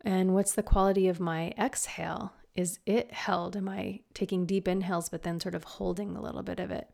And 0.04 0.34
what's 0.34 0.52
the 0.52 0.62
quality 0.62 1.08
of 1.08 1.20
my 1.20 1.52
exhale? 1.58 2.32
Is 2.54 2.78
it 2.86 3.12
held? 3.12 3.56
Am 3.56 3.68
I 3.68 4.00
taking 4.14 4.46
deep 4.46 4.68
inhales, 4.68 5.08
but 5.08 5.22
then 5.22 5.40
sort 5.40 5.54
of 5.54 5.64
holding 5.64 6.16
a 6.16 6.22
little 6.22 6.42
bit 6.42 6.60
of 6.60 6.70
it? 6.70 6.90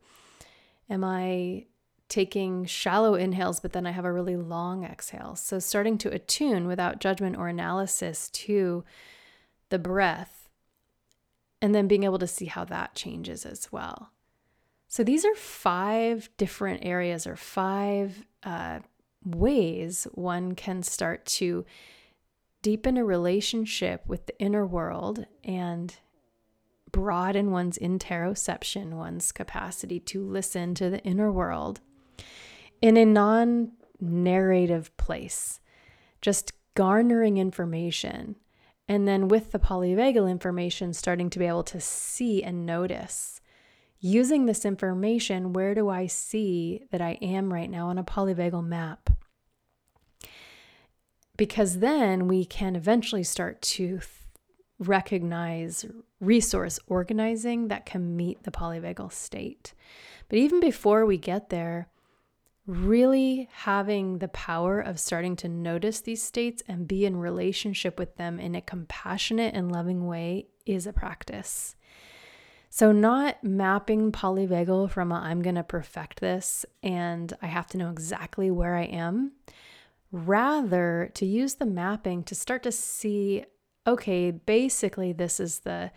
Am 0.89 1.05
I 1.05 1.67
taking 2.09 2.65
shallow 2.65 3.15
inhales, 3.15 3.61
but 3.61 3.73
then 3.73 3.87
I 3.87 3.91
have 3.91 4.05
a 4.05 4.13
really 4.13 4.37
long 4.37 4.85
exhale. 4.85 5.37
So 5.37 5.59
starting 5.59 5.99
to 5.99 6.13
attune 6.13 6.67
without 6.67 7.01
judgment 7.01 7.37
or 7.37 7.49
analysis 7.49 8.29
to 8.31 8.85
the 9.71 9.79
breath, 9.79 10.49
and 11.63 11.75
then 11.75 11.89
being 11.89 12.05
able 12.05 12.19
to 12.19 12.27
see 12.27 12.45
how 12.47 12.65
that 12.67 12.95
changes 12.95 13.47
as 13.47 13.73
well. 13.73 14.11
So 14.87 15.03
these 15.03 15.25
are 15.25 15.35
five 15.35 16.29
different 16.37 16.85
areas 16.85 17.27
or 17.27 17.37
five 17.37 18.25
uh, 18.43 18.81
ways 19.25 20.07
one 20.13 20.55
can 20.55 20.83
start 20.83 21.25
to 21.25 21.65
deepen 22.65 22.97
a 22.97 23.05
relationship 23.05 24.03
with 24.07 24.25
the 24.25 24.39
inner 24.41 24.67
world 24.67 25.27
and 25.45 25.97
broaden 26.91 27.51
one's 27.51 27.77
interoception, 27.77 28.95
one's 28.95 29.33
capacity 29.33 30.01
to 30.01 30.25
listen 30.25 30.75
to 30.75 30.89
the 30.89 31.01
inner 31.01 31.31
world 31.31 31.83
in 32.81 32.97
a 32.97 33.05
non 33.05 33.73
narrative 34.01 34.97
place, 34.97 35.61
just 36.23 36.55
garnering 36.75 37.37
information. 37.37 38.37
And 38.89 39.07
then 39.07 39.29
with 39.29 39.53
the 39.53 39.59
polyvagal 39.59 40.31
information, 40.31 40.95
starting 40.95 41.29
to 41.31 41.39
be 41.39 41.45
able 41.45 41.65
to 41.65 41.81
see 41.81 42.43
and 42.43 42.65
notice. 42.65 43.43
Using 44.01 44.47
this 44.47 44.65
information, 44.65 45.53
where 45.53 45.75
do 45.75 45.91
I 45.91 46.07
see 46.07 46.85
that 46.91 47.03
I 47.03 47.19
am 47.21 47.53
right 47.53 47.71
now 47.71 47.89
on 47.89 47.99
a 47.99 48.05
polyvagal 48.05 48.65
map? 48.65 49.11
Because 51.37 51.81
then 51.81 52.29
we 52.29 52.45
can 52.45 52.77
eventually 52.77 53.25
start 53.25 53.61
to 53.63 54.01
recognize 54.79 55.85
resource 56.21 56.79
organizing 56.87 57.69
that 57.69 57.87
can 57.87 58.17
meet 58.17 58.43
the 58.45 58.51
polyvagal 58.51 59.13
state. 59.13 59.75
But 60.29 60.39
even 60.39 60.61
before 60.61 61.07
we 61.07 61.19
get 61.19 61.51
there, 61.51 61.89
really 62.67 63.49
having 63.53 64.19
the 64.19 64.29
power 64.29 64.81
of 64.81 64.99
starting 64.99 65.37
to 65.37 65.49
notice 65.49 66.01
these 66.01 66.23
states 66.23 66.63
and 66.67 66.89
be 66.89 67.05
in 67.05 67.17
relationship 67.17 67.99
with 67.99 68.17
them 68.17 68.39
in 68.41 68.55
a 68.55 68.61
compassionate 68.61 69.55
and 69.55 69.71
loving 69.71 70.07
way 70.07 70.47
is 70.65 70.87
a 70.87 70.93
practice. 70.93 71.77
So, 72.71 72.91
not 72.91 73.45
mapping 73.45 74.11
polyvagal 74.11 74.91
from 74.91 75.13
i 75.13 75.31
am 75.31 75.43
going 75.43 75.55
to 75.55 75.63
perfect 75.63 76.21
this 76.21 76.67
and 76.83 77.33
I 77.41 77.47
have 77.47 77.69
to 77.69 77.79
know 77.79 77.91
exactly 77.91 78.51
where 78.51 78.75
I 78.75 78.85
am. 78.85 79.33
Rather, 80.17 81.11
to 81.15 81.27
use 81.27 81.55
the 81.55 81.67
mapping 81.67 82.23
to 82.23 82.37
start 82.37 82.63
to 82.63 82.71
see 82.71 83.45
okay, 83.87 84.31
basically, 84.31 85.13
this 85.13 85.41
is 85.41 85.59
the 85.59 85.91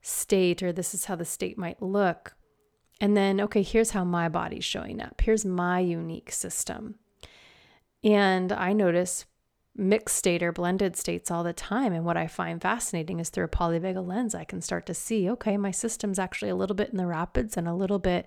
state, 0.00 0.62
or 0.62 0.72
this 0.72 0.94
is 0.94 1.06
how 1.06 1.16
the 1.16 1.24
state 1.24 1.58
might 1.58 1.82
look. 1.82 2.34
And 3.00 3.16
then, 3.16 3.40
okay, 3.40 3.62
here's 3.62 3.90
how 3.90 4.04
my 4.04 4.28
body's 4.28 4.64
showing 4.64 5.02
up. 5.02 5.20
Here's 5.20 5.44
my 5.44 5.80
unique 5.80 6.32
system. 6.32 6.94
And 8.04 8.52
I 8.52 8.72
notice 8.72 9.26
mixed 9.76 10.16
state 10.16 10.42
or 10.42 10.52
blended 10.52 10.96
states 10.96 11.30
all 11.30 11.44
the 11.44 11.52
time. 11.52 11.92
And 11.92 12.04
what 12.04 12.16
I 12.16 12.26
find 12.26 12.62
fascinating 12.62 13.20
is 13.20 13.30
through 13.30 13.44
a 13.44 13.48
polyvagal 13.48 14.06
lens, 14.06 14.34
I 14.34 14.44
can 14.44 14.60
start 14.60 14.86
to 14.86 14.94
see, 14.94 15.28
okay, 15.28 15.56
my 15.56 15.72
system's 15.72 16.18
actually 16.18 16.50
a 16.50 16.56
little 16.56 16.76
bit 16.76 16.90
in 16.90 16.96
the 16.96 17.06
rapids 17.06 17.56
and 17.56 17.66
a 17.68 17.74
little 17.74 17.98
bit 17.98 18.26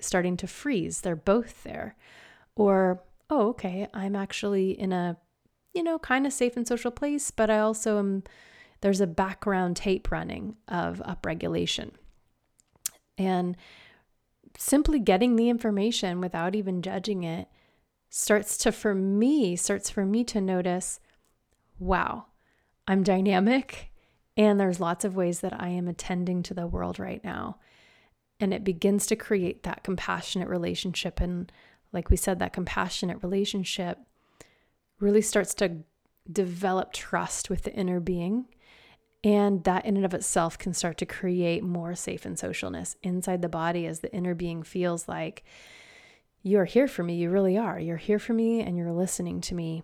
starting 0.00 0.36
to 0.38 0.46
freeze. 0.46 1.00
They're 1.00 1.16
both 1.16 1.62
there. 1.62 1.96
Or, 2.56 3.02
oh, 3.30 3.48
okay, 3.48 3.86
I'm 3.92 4.16
actually 4.16 4.70
in 4.70 4.92
a, 4.92 5.16
you 5.74 5.82
know, 5.82 5.98
kind 5.98 6.26
of 6.26 6.32
safe 6.32 6.56
and 6.56 6.66
social 6.66 6.90
place, 6.90 7.30
but 7.30 7.50
I 7.50 7.58
also 7.58 7.98
am, 7.98 8.22
there's 8.80 9.00
a 9.00 9.06
background 9.06 9.76
tape 9.76 10.10
running 10.10 10.56
of 10.66 11.02
upregulation. 11.06 11.90
And 13.16 13.56
simply 14.56 14.98
getting 14.98 15.36
the 15.36 15.48
information 15.48 16.20
without 16.20 16.54
even 16.54 16.82
judging 16.82 17.22
it 17.22 17.48
starts 18.10 18.56
to, 18.58 18.72
for 18.72 18.94
me, 18.94 19.56
starts 19.56 19.90
for 19.90 20.04
me 20.06 20.24
to 20.24 20.40
notice 20.40 21.00
wow, 21.78 22.26
I'm 22.88 23.04
dynamic 23.04 23.90
And 24.38 24.60
there's 24.60 24.78
lots 24.78 25.04
of 25.04 25.16
ways 25.16 25.40
that 25.40 25.60
I 25.60 25.68
am 25.70 25.88
attending 25.88 26.44
to 26.44 26.54
the 26.54 26.68
world 26.68 27.00
right 27.00 27.22
now. 27.24 27.58
And 28.38 28.54
it 28.54 28.62
begins 28.62 29.04
to 29.08 29.16
create 29.16 29.64
that 29.64 29.82
compassionate 29.82 30.48
relationship. 30.48 31.20
And 31.20 31.50
like 31.92 32.10
we 32.10 32.16
said, 32.16 32.38
that 32.38 32.52
compassionate 32.52 33.22
relationship 33.22 33.98
really 35.00 35.22
starts 35.22 35.54
to 35.54 35.78
develop 36.30 36.92
trust 36.92 37.48
with 37.48 37.62
the 37.62 37.72
inner 37.72 38.00
being. 38.00 38.46
And 39.24 39.64
that 39.64 39.84
in 39.84 39.96
and 39.96 40.04
of 40.04 40.14
itself 40.14 40.58
can 40.58 40.72
start 40.72 40.96
to 40.98 41.06
create 41.06 41.64
more 41.64 41.94
safe 41.94 42.24
and 42.24 42.36
socialness 42.36 42.94
inside 43.02 43.42
the 43.42 43.48
body 43.48 43.86
as 43.86 44.00
the 44.00 44.12
inner 44.14 44.34
being 44.34 44.62
feels 44.62 45.08
like 45.08 45.42
you 46.42 46.58
are 46.60 46.64
here 46.64 46.86
for 46.86 47.02
me. 47.02 47.16
You 47.16 47.30
really 47.30 47.58
are. 47.58 47.80
You're 47.80 47.96
here 47.96 48.20
for 48.20 48.32
me 48.32 48.60
and 48.60 48.76
you're 48.76 48.92
listening 48.92 49.40
to 49.42 49.54
me. 49.54 49.82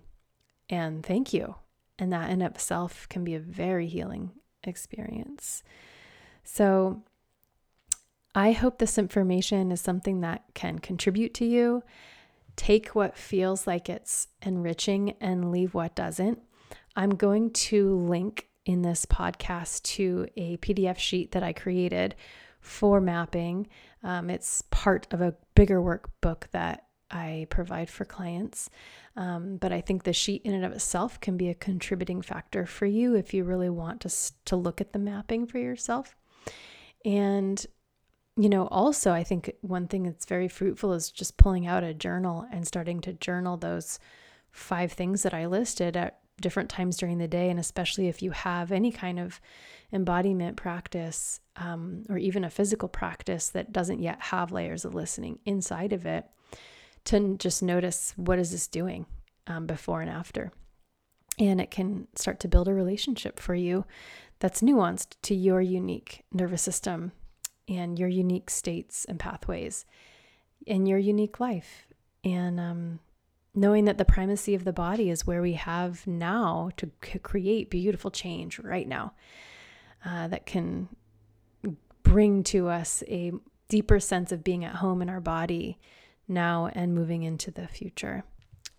And 0.70 1.04
thank 1.04 1.32
you. 1.32 1.56
And 1.98 2.12
that 2.12 2.26
in 2.26 2.34
and 2.34 2.42
of 2.44 2.52
itself 2.52 3.08
can 3.08 3.24
be 3.24 3.34
a 3.34 3.40
very 3.40 3.88
healing 3.88 4.30
experience. 4.62 5.62
So 6.44 7.02
I 8.34 8.52
hope 8.52 8.78
this 8.78 8.98
information 8.98 9.70
is 9.70 9.80
something 9.80 10.20
that 10.22 10.42
can 10.54 10.80
contribute 10.80 11.34
to 11.34 11.44
you. 11.44 11.82
Take 12.56 12.88
what 12.88 13.16
feels 13.16 13.66
like 13.66 13.88
it's 13.88 14.28
enriching 14.42 15.14
and 15.20 15.52
leave 15.52 15.74
what 15.74 15.94
doesn't. 15.94 16.40
I'm 16.96 17.10
going 17.10 17.50
to 17.52 17.96
link 17.96 18.48
in 18.64 18.82
this 18.82 19.06
podcast 19.06 19.82
to 19.82 20.26
a 20.36 20.56
PDF 20.56 20.98
sheet 20.98 21.32
that 21.32 21.42
I 21.42 21.52
created 21.52 22.14
for 22.60 23.00
mapping. 23.00 23.68
Um, 24.02 24.30
it's 24.30 24.62
part 24.70 25.06
of 25.12 25.20
a 25.20 25.34
bigger 25.54 25.80
workbook 25.80 26.44
that 26.52 26.86
I 27.10 27.46
provide 27.50 27.90
for 27.90 28.04
clients. 28.04 28.70
Um, 29.16 29.58
but 29.58 29.72
I 29.72 29.80
think 29.80 30.02
the 30.02 30.12
sheet 30.12 30.42
in 30.44 30.54
and 30.54 30.64
of 30.64 30.72
itself 30.72 31.20
can 31.20 31.36
be 31.36 31.50
a 31.50 31.54
contributing 31.54 32.22
factor 32.22 32.66
for 32.66 32.86
you 32.86 33.14
if 33.14 33.32
you 33.32 33.44
really 33.44 33.70
want 33.70 34.00
to, 34.00 34.32
to 34.46 34.56
look 34.56 34.80
at 34.80 34.92
the 34.92 34.98
mapping 34.98 35.46
for 35.46 35.58
yourself. 35.58 36.16
And, 37.04 37.64
you 38.36 38.48
know, 38.48 38.66
also, 38.66 39.12
I 39.12 39.22
think 39.22 39.52
one 39.60 39.86
thing 39.86 40.02
that's 40.02 40.26
very 40.26 40.48
fruitful 40.48 40.92
is 40.92 41.10
just 41.10 41.36
pulling 41.36 41.66
out 41.66 41.84
a 41.84 41.94
journal 41.94 42.46
and 42.50 42.66
starting 42.66 43.00
to 43.02 43.12
journal 43.12 43.56
those 43.56 44.00
five 44.50 44.92
things 44.92 45.22
that 45.22 45.34
I 45.34 45.46
listed 45.46 45.96
at 45.96 46.18
different 46.40 46.68
times 46.68 46.96
during 46.96 47.18
the 47.18 47.28
day. 47.28 47.48
And 47.48 47.60
especially 47.60 48.08
if 48.08 48.22
you 48.22 48.32
have 48.32 48.72
any 48.72 48.90
kind 48.90 49.20
of 49.20 49.40
embodiment 49.92 50.56
practice 50.56 51.40
um, 51.56 52.04
or 52.08 52.18
even 52.18 52.42
a 52.42 52.50
physical 52.50 52.88
practice 52.88 53.50
that 53.50 53.72
doesn't 53.72 54.00
yet 54.00 54.20
have 54.20 54.50
layers 54.50 54.84
of 54.84 54.94
listening 54.94 55.38
inside 55.44 55.92
of 55.92 56.04
it, 56.04 56.24
to 57.04 57.36
just 57.36 57.62
notice 57.62 58.14
what 58.16 58.38
is 58.38 58.50
this 58.50 58.66
doing 58.66 59.06
um, 59.46 59.66
before 59.66 60.00
and 60.00 60.10
after. 60.10 60.50
And 61.38 61.60
it 61.60 61.70
can 61.70 62.08
start 62.16 62.40
to 62.40 62.48
build 62.48 62.66
a 62.66 62.74
relationship 62.74 63.38
for 63.38 63.54
you 63.54 63.84
that's 64.40 64.62
nuanced 64.62 65.14
to 65.22 65.34
your 65.34 65.60
unique 65.60 66.24
nervous 66.32 66.62
system 66.62 67.12
and 67.68 67.98
your 67.98 68.08
unique 68.08 68.50
states 68.50 69.04
and 69.04 69.18
pathways 69.18 69.84
in 70.66 70.86
your 70.86 70.98
unique 70.98 71.40
life. 71.40 71.86
And 72.22 72.58
um, 72.58 73.00
knowing 73.54 73.84
that 73.84 73.98
the 73.98 74.04
primacy 74.04 74.54
of 74.54 74.64
the 74.64 74.72
body 74.72 75.10
is 75.10 75.26
where 75.26 75.42
we 75.42 75.54
have 75.54 76.06
now 76.06 76.70
to 76.76 76.90
c- 77.04 77.18
create 77.18 77.70
beautiful 77.70 78.10
change 78.10 78.58
right 78.58 78.88
now 78.88 79.12
uh, 80.04 80.28
that 80.28 80.46
can 80.46 80.88
bring 82.02 82.42
to 82.44 82.68
us 82.68 83.02
a 83.08 83.32
deeper 83.68 84.00
sense 84.00 84.32
of 84.32 84.44
being 84.44 84.64
at 84.64 84.76
home 84.76 85.00
in 85.02 85.08
our 85.08 85.20
body 85.20 85.78
now 86.28 86.70
and 86.72 86.94
moving 86.94 87.22
into 87.22 87.50
the 87.50 87.68
future. 87.68 88.24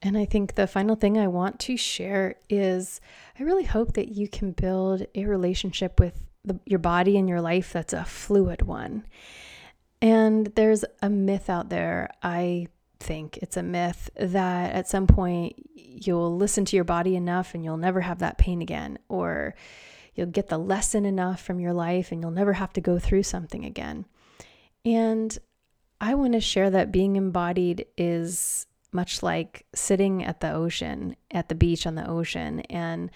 And 0.02 0.18
I 0.18 0.26
think 0.26 0.56
the 0.56 0.68
final 0.68 0.96
thing 0.96 1.18
I 1.18 1.28
want 1.28 1.60
to 1.62 1.78
share 1.78 2.36
is 2.50 3.02
I 3.40 3.44
really 3.44 3.64
hope 3.64 3.94
that 3.94 4.10
you 4.10 4.28
can 4.28 4.52
build 4.52 5.06
a 5.16 5.26
relationship 5.26 6.00
with 6.00 6.22
the, 6.46 6.60
your 6.66 6.80
body 6.80 7.18
and 7.18 7.28
your 7.28 7.42
life 7.42 7.74
that's 7.74 7.94
a 7.94 8.06
fluid 8.06 8.62
one. 8.62 9.06
And 10.02 10.48
there's 10.56 10.86
a 11.02 11.10
myth 11.10 11.50
out 11.50 11.70
there, 11.70 12.10
I 12.22 12.68
think 13.00 13.38
it's 13.38 13.58
a 13.58 13.64
myth, 13.64 14.10
that 14.16 14.74
at 14.74 14.88
some 14.88 15.08
point 15.08 15.56
you'll 15.74 16.36
listen 16.36 16.66
to 16.66 16.76
your 16.76 16.86
body 16.86 17.16
enough 17.16 17.54
and 17.54 17.64
you'll 17.64 17.78
never 17.78 18.02
have 18.02 18.20
that 18.20 18.38
pain 18.38 18.62
again, 18.62 19.00
or 19.10 19.56
you'll 20.14 20.28
get 20.28 20.50
the 20.50 20.58
lesson 20.58 21.06
enough 21.06 21.42
from 21.42 21.60
your 21.60 21.74
life 21.74 22.12
and 22.12 22.22
you'll 22.22 22.32
never 22.32 22.54
have 22.54 22.74
to 22.74 22.82
go 22.82 23.00
through 23.00 23.24
something 23.24 23.66
again. 23.66 24.06
And 24.84 25.38
I 26.00 26.14
want 26.16 26.34
to 26.34 26.42
share 26.42 26.70
that 26.70 26.92
being 26.92 27.16
embodied 27.16 27.86
is 27.98 28.68
much 28.92 29.24
like 29.24 29.66
sitting 29.74 30.24
at 30.24 30.40
the 30.40 30.52
ocean, 30.52 31.16
at 31.32 31.50
the 31.50 31.56
beach 31.56 31.88
on 31.88 31.96
the 31.96 32.08
ocean. 32.08 32.62
And, 32.62 33.10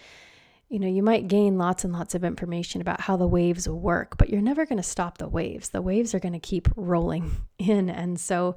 you 0.70 0.78
know, 0.80 0.88
you 0.88 1.02
might 1.02 1.28
gain 1.28 1.58
lots 1.58 1.84
and 1.84 1.92
lots 1.92 2.14
of 2.14 2.24
information 2.24 2.80
about 2.80 3.02
how 3.02 3.18
the 3.18 3.28
waves 3.28 3.68
work, 3.68 4.18
but 4.20 4.30
you're 4.30 4.40
never 4.40 4.68
going 4.68 4.78
to 4.78 4.84
stop 4.84 5.18
the 5.18 5.28
waves. 5.28 5.70
The 5.70 5.82
waves 5.82 6.14
are 6.14 6.20
going 6.20 6.34
to 6.34 6.40
keep 6.40 6.70
rolling 6.76 7.32
in. 7.58 7.90
And 7.90 8.20
so, 8.20 8.56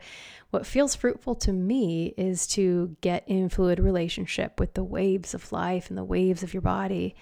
what 0.51 0.67
feels 0.67 0.95
fruitful 0.95 1.35
to 1.37 1.53
me 1.53 2.13
is 2.19 2.47
to 2.49 2.95
get 3.01 3.25
in 3.27 3.49
fluid 3.49 3.79
relationship 3.81 4.61
with 4.61 4.75
the 4.75 4.85
waves 4.85 5.33
of 5.33 5.51
life 5.53 5.89
and 5.89 5.97
the 5.97 6.05
waves 6.05 6.43
of 6.43 6.53
your 6.53 6.61
body 6.61 7.17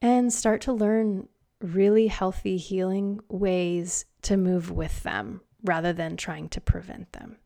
and 0.00 0.32
start 0.32 0.62
to 0.62 0.72
learn 0.72 1.28
really 1.60 2.06
healthy, 2.06 2.56
healing 2.56 3.20
ways 3.28 4.06
to 4.22 4.38
move 4.38 4.70
with 4.70 5.02
them 5.02 5.42
rather 5.64 5.92
than 5.92 6.16
trying 6.16 6.48
to 6.48 6.60
prevent 6.62 7.12
them. 7.12 7.36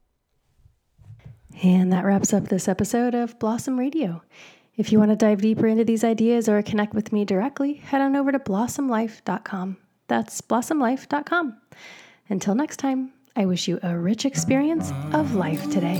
And 1.62 1.92
that 1.92 2.04
wraps 2.04 2.32
up 2.32 2.48
this 2.48 2.68
episode 2.68 3.14
of 3.14 3.38
Blossom 3.40 3.78
Radio. 3.78 4.22
If 4.78 4.92
you 4.92 5.00
want 5.00 5.10
to 5.10 5.16
dive 5.16 5.42
deeper 5.42 5.66
into 5.66 5.84
these 5.84 6.04
ideas 6.04 6.48
or 6.48 6.62
connect 6.62 6.94
with 6.94 7.12
me 7.12 7.24
directly, 7.24 7.74
head 7.74 8.00
on 8.00 8.14
over 8.14 8.30
to 8.30 8.38
blossomlife.com. 8.38 9.76
That's 10.06 10.40
blossomlife.com. 10.40 11.56
Until 12.28 12.54
next 12.54 12.76
time, 12.76 13.12
I 13.34 13.46
wish 13.46 13.66
you 13.66 13.80
a 13.82 13.98
rich 13.98 14.24
experience 14.24 14.92
of 15.12 15.34
life 15.34 15.68
today. 15.68 15.98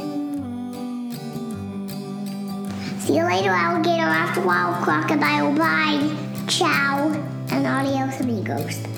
See 3.00 3.16
you 3.16 3.24
later, 3.24 3.50
alligator 3.50 4.02
after 4.02 4.42
a 4.42 4.46
while, 4.46 4.80
crocodile. 4.84 5.52
Bye. 5.56 6.14
Ciao. 6.46 7.08
And 7.50 7.66
adios, 7.66 8.20
amigos. 8.20 8.97